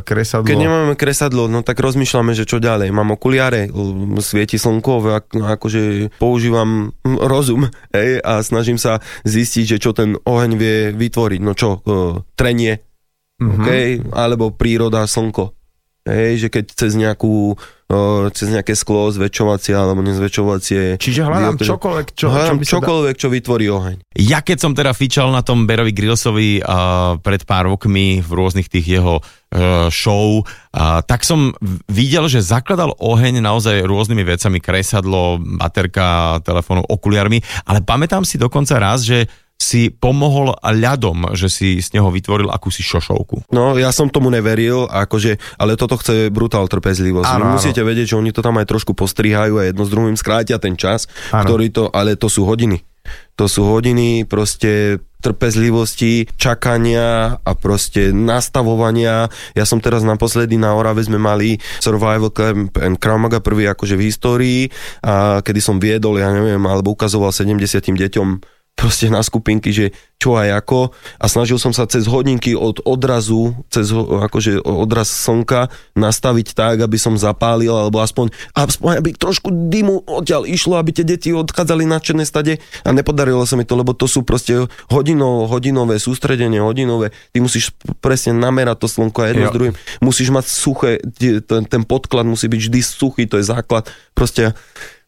[0.03, 0.51] kresadlo...
[0.51, 2.91] Keď nemáme kresadlo, no tak rozmýšľame, že čo ďalej.
[2.91, 3.71] Mám okuliare,
[4.19, 6.91] svieti slnko, ak, no, akože používam
[7.33, 11.39] rozum hej, a snažím sa zistiť, že čo ten oheň vie vytvoriť.
[11.39, 12.83] No čo, uh, trenie,
[13.43, 13.61] Mhm.
[13.61, 13.87] okay?
[14.13, 15.53] alebo príroda, slnko.
[16.07, 17.59] Hej, že keď cez nejakú
[18.35, 23.15] cez nejaké sklo zväčšovacie alebo nezväčšovacie Čiže hľadám dioptrie- čokoľvek, čo, čo hľadám sa čokoľvek,
[23.15, 23.97] čo vytvorí oheň.
[24.19, 28.67] Ja keď som teda fičal na tom Berovi Grillsovi uh, pred pár rokmi v rôznych
[28.67, 31.55] tých jeho uh, show, uh, tak som
[31.87, 37.39] videl, že zakladal oheň naozaj rôznymi vecami, kresadlo, baterka, telefónu, okuliarmi,
[37.71, 42.85] ale pamätám si dokonca raz, že si pomohol ľadom, že si z neho vytvoril akúsi
[42.85, 43.49] šošovku.
[43.51, 47.27] No, ja som tomu neveril, akože, ale toto chce brutál trpezlivosť.
[47.27, 47.57] Áno, Vy áno.
[47.57, 50.77] musíte vedieť, že oni to tam aj trošku postrihajú a jedno s druhým skrátia ten
[50.77, 51.49] čas, Áno.
[51.49, 52.85] ktorý to, ale to sú hodiny.
[53.39, 59.27] To sú hodiny proste trpezlivosti, čakania a proste nastavovania.
[59.59, 63.99] Ja som teraz naposledy na Orave sme mali Survival Camp and Krav Maga prvý akože
[63.99, 64.61] v histórii,
[65.03, 68.29] a kedy som viedol, ja neviem, alebo ukazoval 70 deťom
[68.77, 70.93] proste na skupinky, že čo aj ako.
[71.17, 76.97] A snažil som sa cez hodinky od odrazu, cez akože odraz slnka nastaviť tak, aby
[77.01, 82.01] som zapálil, alebo aspoň, aspoň aby trošku dymu odtiaľ išlo, aby tie deti odchádzali na
[82.01, 82.61] černé stade.
[82.85, 87.73] A nepodarilo sa mi to, lebo to sú proste hodino, hodinové sústredenie, hodinové, ty musíš
[88.05, 89.51] presne namerať to slnko a jedno Jo.
[89.53, 90.91] s druhým, musíš mať suché,
[91.49, 94.53] ten, ten podklad musí byť vždy suchý, to je základ, proste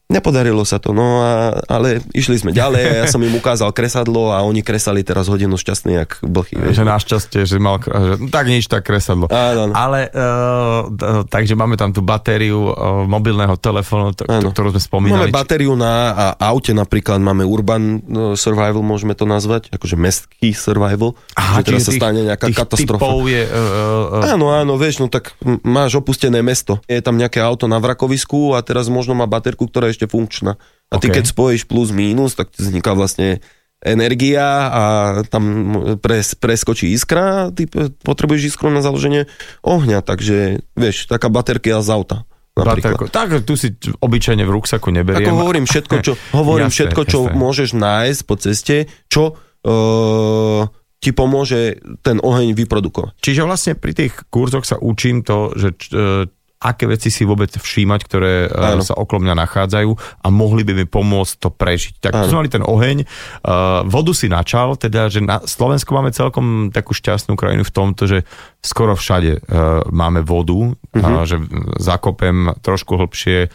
[0.08, 4.32] Nepodarilo sa to, no a, ale išli sme ďalej a ja som im ukázal kresadlo
[4.32, 6.56] a oni kresali teraz hodinu šťastný jak blchy.
[6.56, 6.80] Vieš.
[6.80, 9.28] Že našťastie, že mal, že, no tak nič, tak kresadlo.
[9.28, 9.76] Áno.
[9.76, 14.48] Ale, uh, takže máme tam tú batériu uh, mobilného telefónu, Áno.
[14.48, 15.28] to, ktorú sme Máme spomínali.
[15.28, 16.24] batériu na a,
[16.56, 18.00] aute napríklad, máme urban
[18.32, 23.12] survival, môžeme to nazvať, akože mestský survival, Aha, že teraz sa stane nejaká katastrofa.
[23.28, 23.44] je...
[23.44, 26.80] Uh, uh, Áno, áno, vieš, no tak máš opustené mesto.
[26.88, 30.54] Je tam nejaké auto na vrakovisku a teraz možno má baterku, ktorá ešte funkčná.
[30.88, 33.42] A ty keď spojíš plus mínus, tak vzniká vlastne
[33.82, 34.82] energia a
[35.26, 37.66] tam pres, preskočí iskra a ty
[38.02, 39.30] potrebuješ iskru na založenie
[39.62, 42.18] ohňa, takže vieš, taká baterka z auta.
[42.58, 43.14] Napríklad.
[43.14, 45.30] Tak, tu si obyčajne v ruksaku neberiem.
[45.30, 47.38] Ako hovorím všetko, čo, hovorím Jasné, všetko, čo jasné.
[47.38, 50.66] môžeš nájsť po ceste, čo uh,
[50.98, 53.14] ti pomôže ten oheň vyprodukovať.
[53.22, 56.26] Čiže vlastne pri tých kurzoch sa učím to, že e,
[56.58, 58.82] aké veci si vôbec všímať, ktoré e, Áno.
[58.82, 62.02] sa okolo mňa nachádzajú a mohli by mi pomôcť to prežiť.
[62.02, 62.26] Tak Áno.
[62.26, 66.90] sme mali ten oheň, uh, vodu si načal, teda, že na Slovensku máme celkom takú
[66.98, 68.18] šťastnú krajinu v tomto, že
[68.58, 70.98] skoro všade uh, máme vodu, uh-huh.
[70.98, 71.38] uh, že
[71.78, 73.54] zakopem trošku hlbšie,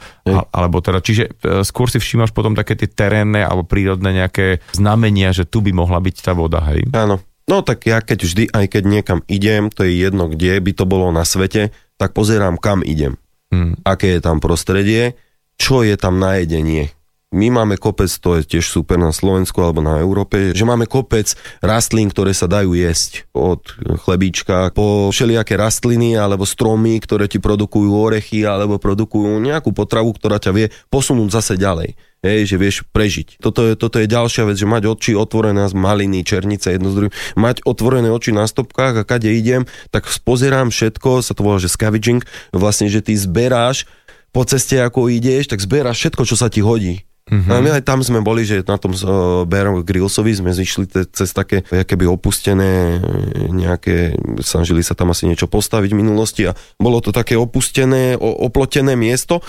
[0.55, 1.35] alebo teda, čiže
[1.67, 5.99] skôr si všímaš potom také tie terénne alebo prírodné nejaké znamenia, že tu by mohla
[5.99, 6.87] byť tá voda, hej?
[6.95, 7.19] Áno.
[7.43, 10.87] No tak ja keď vždy, aj keď niekam idem, to je jedno kde by to
[10.87, 13.17] bolo na svete, tak pozerám kam idem.
[13.53, 13.77] Hmm.
[13.85, 15.13] Aké je tam prostredie,
[15.61, 16.89] čo je tam na jedenie.
[17.33, 21.33] My máme kopec, to je tiež super na Slovensku alebo na Európe, že máme kopec
[21.65, 23.25] rastlín, ktoré sa dajú jesť.
[23.33, 23.57] Od
[24.05, 30.37] chlebíčka po všelijaké rastliny alebo stromy, ktoré ti produkujú orechy alebo produkujú nejakú potravu, ktorá
[30.37, 31.97] ťa vie posunúť zase ďalej.
[32.21, 33.41] Hej, že vieš prežiť.
[33.41, 36.95] Toto je, toto je ďalšia vec, že mať oči otvorené z maliny, černice, jedno z
[37.01, 41.57] druhým, mať otvorené oči na stopkách a kade idem, tak spozerám všetko, sa to volá,
[41.57, 42.21] že scavenging,
[42.53, 43.89] vlastne, že ty zberáš
[44.29, 47.03] po ceste, ako ideš, tak zberáš všetko, čo sa ti hodí.
[47.49, 51.29] A my aj tam sme boli, že na tom uh, Bear Grillsovi sme zišli cez
[51.33, 56.99] také keby opustené e, nejaké, snažili sa tam asi niečo postaviť v minulosti a bolo
[57.01, 59.41] to také opustené, o, oplotené miesto.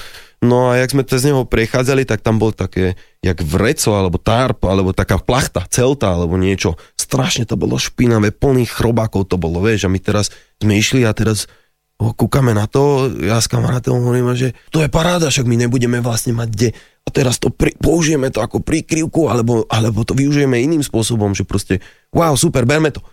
[0.45, 4.69] No a jak sme cez neho prechádzali, tak tam bol také, jak vreco, alebo tarp,
[4.69, 6.77] alebo taká plachta, celta, alebo niečo.
[7.01, 10.29] Strašne to bolo špinavé, plný chrobákov to bolo, vieš, a my teraz
[10.61, 11.49] sme išli a teraz
[11.99, 16.35] kúkame na to, ja s kamarátom hovorím, že to je paráda, však my nebudeme vlastne
[16.35, 16.69] mať kde
[17.05, 21.47] a teraz to pri, použijeme to ako prikryvku, alebo, alebo to využijeme iným spôsobom, že
[21.47, 23.05] proste, wow, super, berme to.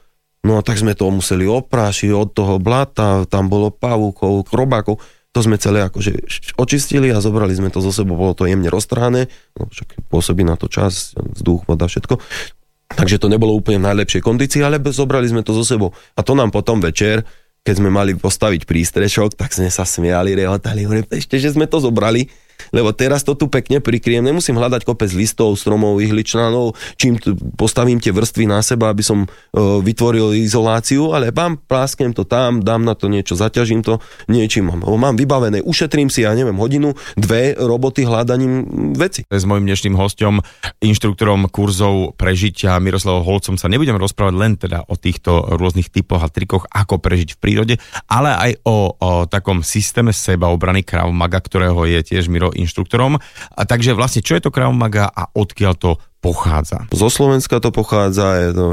[0.41, 4.97] No a tak sme to museli oprášiť od toho blata, tam bolo pavúkov, krobákov,
[5.31, 6.11] to sme celé akože
[6.59, 10.57] očistili a zobrali sme to zo sebou, bolo to jemne roztrhané, no však pôsobí na
[10.57, 12.19] to čas, vzduch, voda, všetko.
[12.91, 15.95] Takže to nebolo úplne v najlepšej kondícii, ale zobrali sme to zo sebou.
[16.19, 17.23] A to nám potom večer,
[17.61, 21.77] keď sme mali postaviť prístrešok, tak sme sa smiali, rehotali, hovorím, ešte, že sme to
[21.77, 22.25] zobrali,
[22.71, 27.99] lebo teraz to tu pekne prikryjem, nemusím hľadať kopec listov, stromov, ihličnanov, čím tu postavím
[27.99, 32.87] tie vrstvy na seba, aby som uh, vytvoril izoláciu, ale bám, plásknem to tam, dám
[32.87, 33.99] na to niečo, zaťažím to
[34.31, 39.27] niečím, mám, mám vybavené, ušetrím si, ja neviem, hodinu, dve roboty hľadaním veci.
[39.27, 40.39] S mojim dnešným hostom,
[40.79, 46.31] inštruktorom kurzov prežitia Miroslavom Holcom sa nebudem rozprávať len teda o týchto rôznych typoch a
[46.31, 47.75] trikoch, ako prežiť v prírode,
[48.07, 53.17] ale aj o, o takom systéme sebaobrany Krav Maga, ktorého je tiež Miro inštruktorom.
[53.51, 56.85] A takže vlastne, čo je to Krav Maga a odkiaľ to pochádza?
[56.93, 58.67] Zo Slovenska to pochádza, je to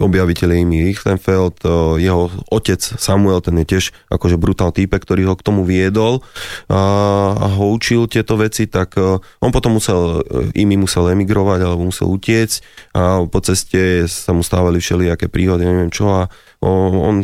[0.00, 1.60] objaviteľ Amy Richtenfeld,
[2.00, 6.24] jeho otec Samuel, ten je tiež akože brutál týpe, ktorý ho k tomu viedol
[6.72, 8.96] a, ho učil tieto veci, tak
[9.44, 10.24] on potom musel,
[10.56, 12.58] Imi musel emigrovať alebo musel utiecť
[12.96, 16.32] a po ceste sa mu stávali všelijaké príhody, neviem čo a
[16.64, 17.16] on, on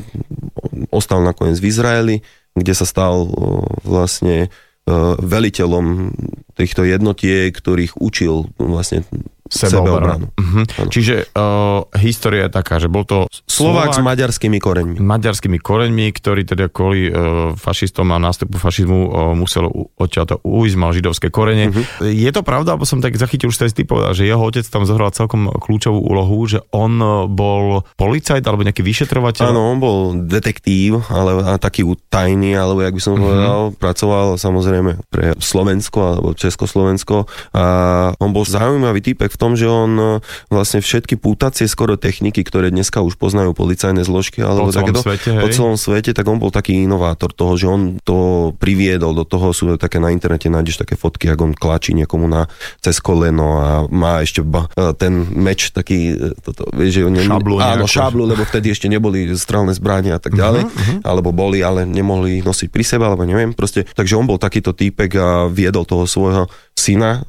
[0.92, 2.16] ostal nakoniec v Izraeli,
[2.56, 3.24] kde sa stal
[3.84, 4.52] vlastne
[5.18, 6.14] veliteľom
[6.54, 9.02] týchto jednotiek, ktorých učil vlastne
[9.48, 10.26] sebeobranu.
[10.34, 10.64] Uh-huh.
[10.90, 14.96] Čiže uh, história je taká, že bol to Slovák, Slovák s maďarskými koreňmi.
[14.98, 20.90] Maďarskými koreňmi, ktorý teda kvôli uh, fašistom a nástupu fašizmu uh, musel odtiaľto ujsť, mal
[20.90, 21.70] židovské korene.
[21.70, 22.10] Uh-huh.
[22.10, 25.14] Je to pravda, alebo som tak zachytil už tej povedal, že jeho otec tam zohral
[25.14, 26.98] celkom kľúčovú úlohu, že on
[27.30, 29.54] bol policajt alebo nejaký vyšetrovateľ?
[29.54, 33.24] Áno, on bol detektív, ale taký tajný, alebo jak by som uh-huh.
[33.24, 37.64] povedal, pracoval samozrejme pre Slovensko alebo Československo a
[38.18, 40.06] on bol zaujímavý typek v tom, že on e,
[40.48, 45.02] vlastne všetky pútacie skoro techniky, ktoré dneska už poznajú policajné zložky alebo po celom, takéto,
[45.04, 49.12] svete, po celom svete, tak on bol taký inovátor toho, že on to priviedol.
[49.12, 52.48] Do toho, sú také na internete, nájdeš také fotky, ako on klačí niekomu na
[52.80, 57.14] cez koleno a má ešte ba, e, ten meč taký, e, toto, vieš, že on,
[57.20, 60.98] šablu áno, šablu, lebo vtedy ešte neboli strelné zbranie a tak ďalej, uh-huh, uh-huh.
[61.04, 64.72] alebo boli, ale nemohli ich nosiť pri sebe, alebo neviem, proste, takže on bol takýto
[64.72, 67.24] týpek a viedol toho svojho syna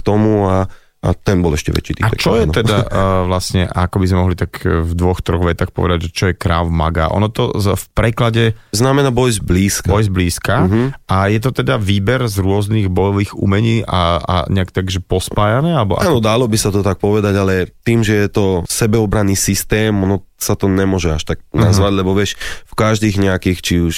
[0.00, 0.68] tomu a
[1.00, 2.04] a ten bol ešte väčší.
[2.04, 2.52] A čo je no.
[2.52, 6.24] teda uh, vlastne, ako by sme mohli tak v dvoch, troch vetách povedať, že čo
[6.28, 7.08] je Krav Maga?
[7.16, 8.52] Ono to v preklade...
[8.76, 9.88] Znamená boj z blízka.
[9.88, 10.68] Boj z blízka.
[10.68, 10.92] Uh-huh.
[11.08, 15.72] A je to teda výber z rôznych bojových umení a, a nejak takže pospájané?
[15.72, 16.04] Alebo ako...
[16.04, 20.28] Áno, dalo by sa to tak povedať, ale tým, že je to sebeobranný systém, ono
[20.36, 22.00] sa to nemôže až tak nazvať, uh-huh.
[22.04, 22.36] lebo vieš,
[22.68, 23.96] v každých nejakých, či už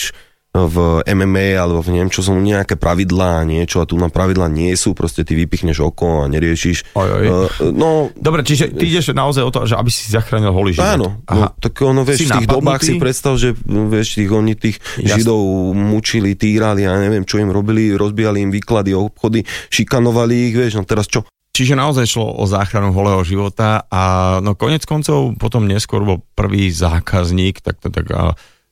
[0.53, 4.53] v MMA alebo v neviem čo sú nejaké pravidlá a niečo a tu na pravidlá
[4.53, 6.93] nie sú, proste ty vypichneš oko a neriešiš.
[6.93, 7.25] Oj, oj.
[7.25, 10.93] Uh, no, Dobre, čiže ty ideš naozaj o to, že aby si zachránil holý život.
[11.01, 12.53] Áno, no, tak ono, vieš, v tých napadnutý?
[12.53, 15.25] dobách si predstav, že vieš, tých, oni tých Jasne.
[15.25, 15.41] židov
[15.73, 20.77] mučili, týrali a ja neviem, čo im robili, rozbijali im výklady, obchody, šikanovali ich, vieš,
[20.77, 21.25] no teraz čo?
[21.53, 26.69] Čiže naozaj šlo o záchranu holého života a no konec koncov potom neskôr bol prvý
[26.73, 28.09] zákazník, tak to tak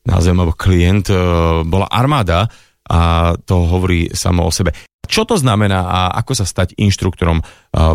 [0.07, 1.17] názvem, alebo klient, e,
[1.65, 2.49] bola armáda
[2.91, 4.73] a to hovorí samo o sebe.
[5.05, 7.45] Čo to znamená a ako sa stať inštruktorom e,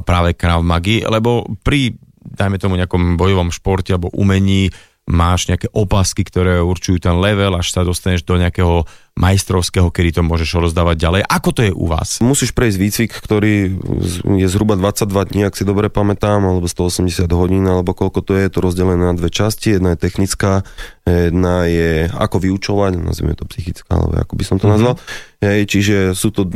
[0.04, 1.04] práve Krav Magy?
[1.04, 4.70] Lebo pri, dajme tomu nejakom bojovom športe alebo umení
[5.06, 10.22] máš nejaké opasky, ktoré určujú ten level, až sa dostaneš do nejakého majstrovského, kedy to
[10.26, 11.22] môžeš rozdávať ďalej.
[11.30, 12.20] Ako to je u vás?
[12.26, 13.54] Musíš prejsť výcvik, ktorý
[14.42, 18.50] je zhruba 22 dní, ak si dobre pamätám, alebo 180 hodín, alebo koľko to je,
[18.50, 19.78] je to rozdelené na dve časti.
[19.78, 20.66] Jedna je technická,
[21.06, 24.98] jedna je ako vyučovať, nazvime to psychická, alebo ako by som to nazval.
[24.98, 25.46] Mm-hmm.
[25.46, 26.50] Hej, čiže sú to,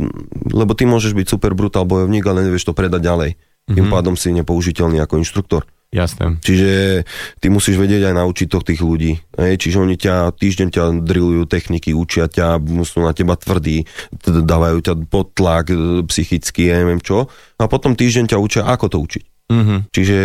[0.50, 3.30] lebo ty môžeš byť super brutál bojovník, ale nevieš to predať ďalej.
[3.70, 3.94] Tým mm-hmm.
[3.94, 5.64] pádom si nepoužiteľný ako inštruktor.
[5.90, 6.38] Jasné.
[6.38, 7.02] Čiže
[7.42, 9.18] ty musíš vedieť aj naučiť to tých ľudí.
[9.34, 9.58] Hej?
[9.58, 13.82] Čiže oni ťa, týždeň ťa drillujú techniky, učia ťa, sú na teba tvrdí,
[14.22, 17.26] dávajú ťa pod tlak e, psychicky, ja neviem čo.
[17.58, 19.24] A potom týždeň ťa učia, ako to učiť.
[19.50, 19.90] Mhm.
[19.90, 20.18] Čiže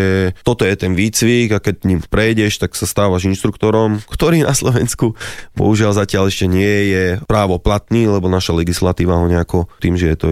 [0.46, 5.18] toto je ten výcvik a keď ním prejdeš, tak sa stávaš inštruktorom, ktorý na Slovensku
[5.58, 10.18] bohužiaľ zatiaľ ešte nie je právo platný, lebo naša legislatíva ho nejako tým, že je
[10.18, 10.28] to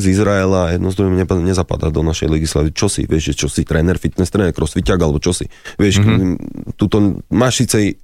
[0.00, 2.72] z Izraela jedno z druhým ne- nezapadá do našej legislatívy.
[2.72, 5.44] Čo si, vieš, že čo si tréner, fitness tréner, crossfiťak alebo čo si.
[5.76, 6.08] Vieš, Mhm.
[6.08, 6.34] mm-hmm.
[6.80, 6.96] tuto
[7.28, 8.00] máš síce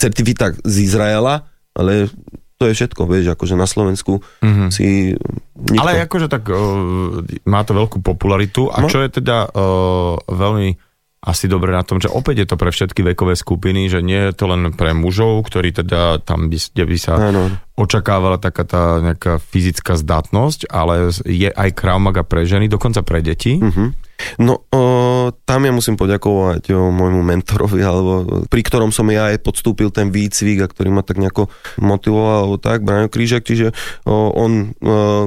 [0.00, 1.44] certifikát z Izraela,
[1.76, 2.08] ale
[2.62, 4.68] to je všetko, vieš, akože na Slovensku mm-hmm.
[4.70, 5.18] si
[5.58, 5.82] nikto.
[5.82, 7.18] Ale akože tak uh,
[7.50, 8.86] má to veľkú popularitu a No.
[8.86, 10.78] čo je teda uh, veľmi
[11.22, 14.34] asi dobre na tom, že opäť je to pre všetky vekové skupiny, že nie je
[14.34, 17.46] to len pre mužov, ktorí teda tam by, kde by sa Áno.
[17.78, 23.54] očakávala taká tá nejaká fyzická zdatnosť, ale je aj Krav pre ženy, dokonca pre deti.
[23.54, 24.02] Mhm.
[24.42, 24.82] No, o,
[25.42, 30.64] tam ja musím poďakovať môjmu mentorovi, alebo pri ktorom som ja aj podstúpil ten výcvik
[30.64, 31.48] a ktorý ma tak nejako
[31.80, 33.72] motivoval, alebo tak, Braňo Krížek, čiže
[34.08, 34.76] on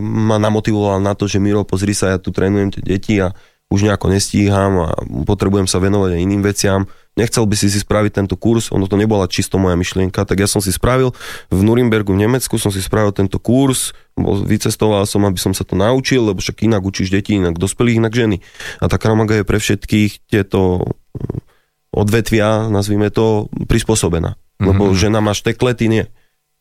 [0.02, 3.34] ma namotivoval na to, že Miro, pozri sa, ja tu trénujem tie deti a
[3.66, 4.94] už nejako nestíham a
[5.26, 6.86] potrebujem sa venovať aj iným veciam.
[7.16, 10.52] Nechcel by si si spraviť tento kurz, ono to nebola čisto moja myšlienka, tak ja
[10.52, 11.16] som si spravil
[11.48, 15.64] v Nurimbergu v Nemecku, som si spravil tento kurz, bol, vycestoval som, aby som sa
[15.64, 18.44] to naučil, lebo však inak učíš deti, inak dospelých, inak ženy.
[18.84, 20.84] A tá kramaga je pre všetkých tieto
[21.16, 21.40] mm,
[21.96, 24.36] odvetvia, nazvime to, prispôsobená.
[24.60, 24.96] Lebo Mhm.
[25.00, 26.04] žena má štekle, ty nie.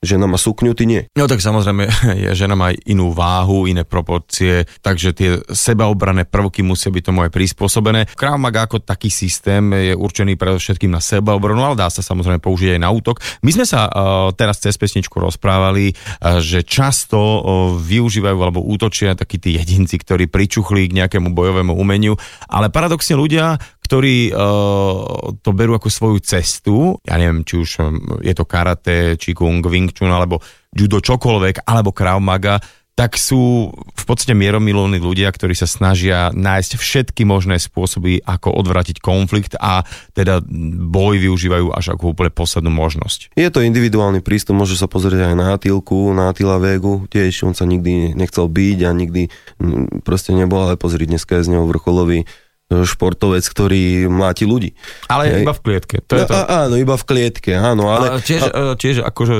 [0.05, 1.09] Žena má sukňu, ty nie.
[1.17, 1.89] No tak samozrejme,
[2.23, 7.33] je, žena má inú váhu, iné proporcie, takže tie sebaobrané prvky musia byť tomu aj
[7.33, 8.13] prispôsobené.
[8.13, 12.81] Krav ako taký systém je určený predovšetkým na sebaobranu, ale dá sa samozrejme použiť aj
[12.81, 13.25] na útok.
[13.41, 17.41] My sme sa uh, teraz cez pesničku rozprávali, uh, že často uh,
[17.81, 23.57] využívajú alebo útočia takí tí jedinci, ktorí pričuchli k nejakému bojovému umeniu, ale paradoxne ľudia,
[23.85, 29.21] ktorí uh, to berú ako svoju cestu, ja neviem, či už um, je to karate,
[29.21, 30.41] či kung, wing chun, alebo
[30.73, 32.57] judo, čokoľvek, alebo krav maga,
[32.95, 39.03] tak sú v podstate mieromilovní ľudia, ktorí sa snažia nájsť všetky možné spôsoby, ako odvratiť
[39.03, 39.83] konflikt a
[40.15, 40.39] teda
[40.79, 43.35] boj využívajú až ako úplne poslednú možnosť.
[43.35, 47.55] Je to individuálny prístup, môže sa pozrieť aj na Atilku, na Atila Vegu, tiež on
[47.59, 49.27] sa nikdy nechcel byť a nikdy
[49.59, 52.31] mm, proste nebol, ale pozri, dneska je z neho vrcholový
[52.73, 54.73] športovec, ktorý mláti ľudí.
[55.07, 55.43] Ale Hej.
[55.45, 55.97] iba v klietke.
[56.09, 56.35] To je no, to.
[56.35, 58.07] a, áno, iba v klietke, áno, ale...
[58.17, 58.73] Ale tiež, a...
[58.75, 59.35] tiež akože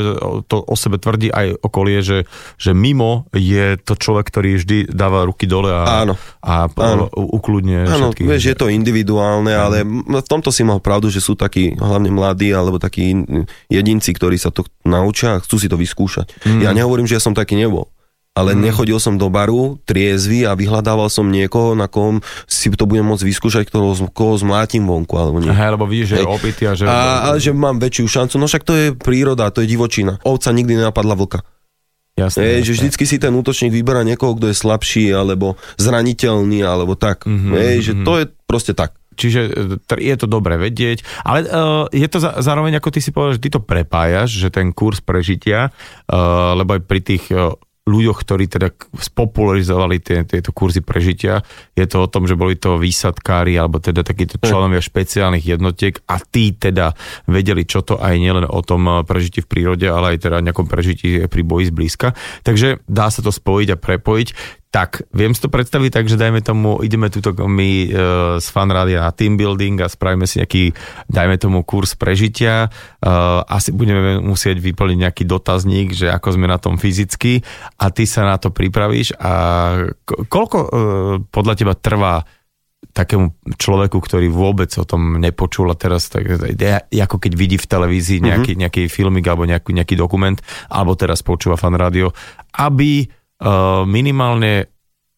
[0.45, 2.29] to o sebe tvrdí aj okolie, že,
[2.61, 6.15] že mimo je to človek, ktorý vždy dáva ruky dole a, Áno.
[6.45, 7.09] a Áno.
[7.11, 8.27] ukludne Áno, všetkých.
[8.29, 12.13] vieš, je to individuálne, ale m- v tomto si mal pravdu, že sú takí hlavne
[12.13, 16.45] mladí alebo takí in- jedinci, ktorí sa to naučia a chcú si to vyskúšať.
[16.45, 16.61] Mm.
[16.61, 17.89] Ja nehovorím, že ja som taký nebol.
[18.35, 18.67] Ale mm.
[18.67, 22.19] nechodil som do baru triezvy a vyhľadával som niekoho, na kom
[22.51, 25.55] si to budem môcť vyskúšať, koho, koho zmlátim vonku alebo nie.
[25.55, 26.83] Hej, lebo vidíš, že je opitý a že...
[26.91, 30.19] A, a že mám väčšiu šancu, no však to je príroda, to je divočina.
[30.27, 31.47] Ovca nikdy nenapadla vlka.
[32.19, 32.67] jasné, jasné.
[32.67, 37.31] že vždycky si ten útočník vyberá niekoho, kto je slabší, alebo zraniteľný, alebo tak.
[37.31, 38.03] Mhm, Mm-hmm, je, že mhm.
[38.03, 38.99] to je proste tak.
[39.15, 43.15] Čiže e, je to dobre vedieť, ale uh, je to za, zároveň, ako ty si
[43.15, 45.71] povedal, že ty to prepájaš, že ten kurz prežitia,
[46.11, 51.45] uh, lebo aj pri tých uh, ľuďoch, ktorí teda spopularizovali tie, tieto kurzy prežitia,
[51.77, 56.17] je to o tom, že boli to výsadkári alebo teda takíto členovia špeciálnych jednotiek a
[56.17, 56.97] tí teda
[57.29, 60.65] vedeli, čo to aj nielen o tom uh, prežití v prírode, ale aj teda nejakom
[60.65, 62.17] prežití pri boji zblízka.
[62.41, 64.29] Takže dá sa to spojiť a prepojiť.
[64.75, 67.89] Tak, viem si to predstaviť tak, že dajme tomu, ideme tuto my e,
[68.43, 70.75] z fanrádia na team building a spravíme si nejaký,
[71.07, 72.67] dajme tomu kurz prežitia.
[72.67, 72.69] E,
[73.47, 77.47] asi budeme musieť vyplniť nejaký dotazník, že ako sme na tom fyzicky
[77.79, 79.33] a ty sa na to pripravíš a
[80.03, 80.69] ko- koľko e,
[81.31, 82.27] podľa teba trvá
[82.91, 86.27] takému človeku, ktorý vôbec o tom nepočul a teraz tak,
[86.91, 91.55] ako keď vidí v televízii nejaký, nejaký filmik alebo nejaký, nejaký dokument, alebo teraz počúva
[91.55, 92.11] fan rádio,
[92.59, 93.07] aby
[93.85, 94.73] minimálne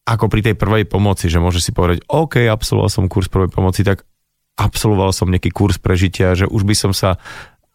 [0.07, 3.83] ako pri tej prvej pomoci, že môže si povedať, OK, absolvoval som kurz prvej pomoci,
[3.83, 4.07] tak
[4.55, 7.19] absolvoval som nejaký kurz prežitia, že už by som sa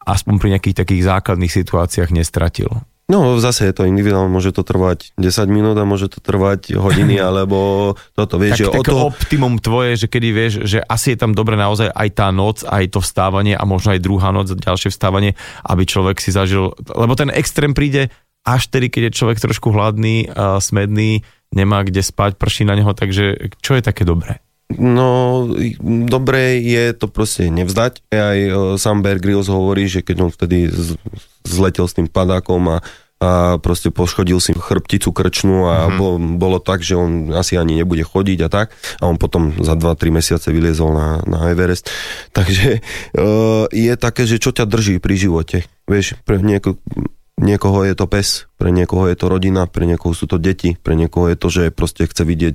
[0.02, 2.72] aspoň pri nejakých takých základných situáciách nestratil.
[3.10, 7.20] No zase je to individuálne, môže to trvať 10 minút a môže to trvať hodiny,
[7.28, 9.06] alebo toto, vieš, že tak, o také to...
[9.12, 12.88] optimum tvoje, že kedy vieš, že asi je tam dobre naozaj aj tá noc, aj
[12.88, 15.36] to vstávanie a možno aj druhá noc, ďalšie vstávanie,
[15.66, 18.08] aby človek si zažil, lebo ten extrém príde
[18.42, 21.22] až tedy, keď je človek trošku hladný, a smedný,
[21.54, 24.42] nemá kde spať, prší na neho, takže čo je také dobré?
[24.78, 25.44] No,
[26.08, 28.00] dobre je to proste nevzdať.
[28.08, 28.50] Aj e,
[28.80, 30.72] sám Bear Grylls hovorí, že keď on vtedy
[31.44, 32.76] zletel s tým padákom a,
[33.20, 35.98] a proste poškodil si chrbticu krčnú a mm-hmm.
[36.00, 36.06] bo,
[36.40, 38.72] bolo tak, že on asi ani nebude chodiť a tak.
[39.04, 41.92] A on potom za 2-3 mesiace vyliezol na, na Everest.
[42.32, 45.56] Takže uh, je také, že čo ťa drží pri živote.
[45.84, 46.80] Vieš, pre nieko,
[47.42, 50.94] niekoho je to pes, pre niekoho je to rodina, pre niekoho sú to deti, pre
[50.94, 52.54] niekoho je to, že proste chce vidieť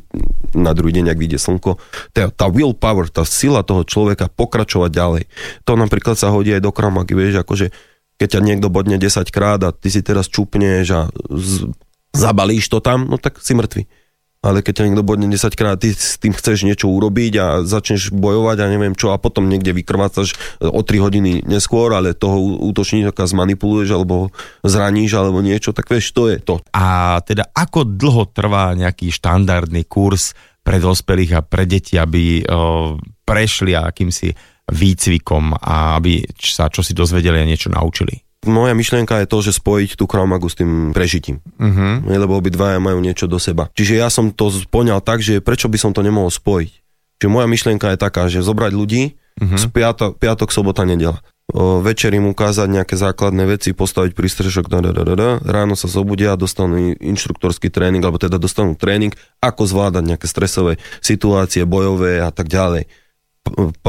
[0.56, 1.76] na druhý deň, ak vyjde slnko.
[2.16, 5.24] Tá, tá willpower, tá sila toho človeka pokračovať ďalej.
[5.68, 7.76] To napríklad sa hodí aj do kramaky, vieš, akože
[8.18, 11.70] keď ťa niekto bodne 10 krát a ty si teraz čupneš a z,
[12.18, 14.07] zabalíš to tam, no tak si mŕtvy
[14.42, 18.14] ale keď ťa niekto bodne 10 krát, ty s tým chceš niečo urobiť a začneš
[18.14, 23.26] bojovať a neviem čo a potom niekde vykrvácaš o 3 hodiny neskôr, ale toho útočníka
[23.26, 24.30] zmanipuluješ alebo
[24.62, 26.62] zraníš alebo niečo, tak vieš, to je to.
[26.72, 33.00] A teda ako dlho trvá nejaký štandardný kurz pre dospelých a pre deti, aby o,
[33.24, 34.36] prešli akýmsi
[34.68, 38.27] výcvikom a aby sa čo si dozvedeli a niečo naučili?
[38.46, 41.42] Moja myšlienka je to, že spojiť tú kraumagu s tým prežitím.
[41.58, 42.06] Uh-huh.
[42.06, 43.74] Lebo obidvaja majú niečo do seba.
[43.74, 46.72] Čiže ja som to poňal tak, že prečo by som to nemohol spojiť.
[47.18, 49.58] Čiže moja myšlienka je taká, že zobrať ľudí uh-huh.
[49.58, 51.18] z piatok, piatok, sobota, nedela.
[51.48, 55.88] O, večer im ukázať nejaké základné veci, postaviť prístrešok, da, da, da, da, ráno sa
[55.88, 62.20] zobudia a dostanú inštruktorský tréning, alebo teda dostanú tréning, ako zvládať nejaké stresové situácie, bojové
[62.20, 62.92] a tak ďalej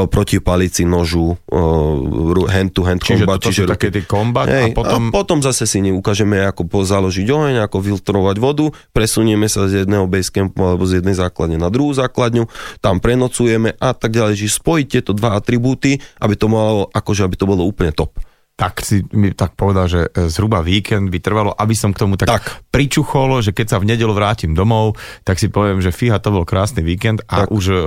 [0.08, 1.36] proti palici, nožu,
[2.48, 3.38] hand to hand čiže combat.
[3.40, 5.02] Čiže také tie combat hej, a potom...
[5.08, 10.08] A potom zase si ukážeme, ako založiť oheň, ako filtrovať vodu, presunieme sa z jedného
[10.08, 12.48] basecampu alebo z jednej základne na druhú základňu,
[12.78, 14.38] tam prenocujeme a tak ďalej.
[14.38, 18.14] Čiže spojiť tieto dva atribúty, aby to malo, akože aby to bolo úplne top
[18.58, 22.18] tak si mi tak povedal, že e, zhruba víkend by trvalo, aby som k tomu
[22.18, 22.66] tak, tak.
[22.74, 26.42] pričuchol, že keď sa v nedelu vrátim domov, tak si poviem, že fíha, to bol
[26.42, 27.54] krásny víkend a tak.
[27.54, 27.78] už uh,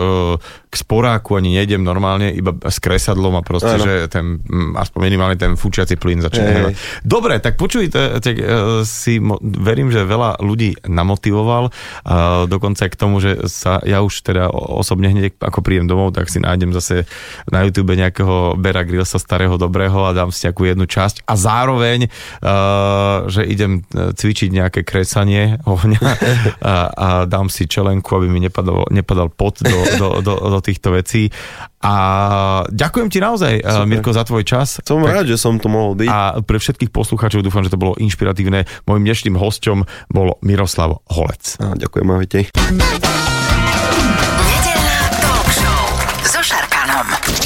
[0.71, 3.83] k sporáku ani nejdem normálne, iba s kresadlom a proste, ano.
[3.83, 4.39] že ten,
[4.79, 6.71] aspoň minimálne ten fúčiaci plyn začne.
[7.03, 13.19] Dobre, tak počuj, tak, uh, si verím, že veľa ľudí namotivoval, uh, dokonca k tomu,
[13.19, 17.03] že sa ja už teda osobne hneď ako príjem domov, tak si nájdem zase
[17.51, 22.07] na YouTube nejakého Bera Grillsa starého dobrého a dám si nejakú jednu časť a zároveň,
[22.07, 26.01] uh, že idem e, cvičiť nejaké kresanie ohňa
[26.61, 30.93] a, a dám si čelenku, aby mi nepadal, nepadal pot do, do, do, do týchto
[30.95, 31.29] vecí.
[31.81, 31.93] A
[32.69, 33.89] ďakujem ti naozaj, e, Super.
[33.89, 34.77] Mirko, za tvoj čas.
[34.85, 36.09] Som tak, rád, že som tu mohol byť.
[36.09, 38.69] A pre všetkých poslucháčov dúfam, že to bolo inšpiratívne.
[38.85, 39.77] Mojím dnešným hosťom
[40.13, 41.57] bol Miroslav Holec.
[41.57, 42.39] A, ďakujem, ahojte.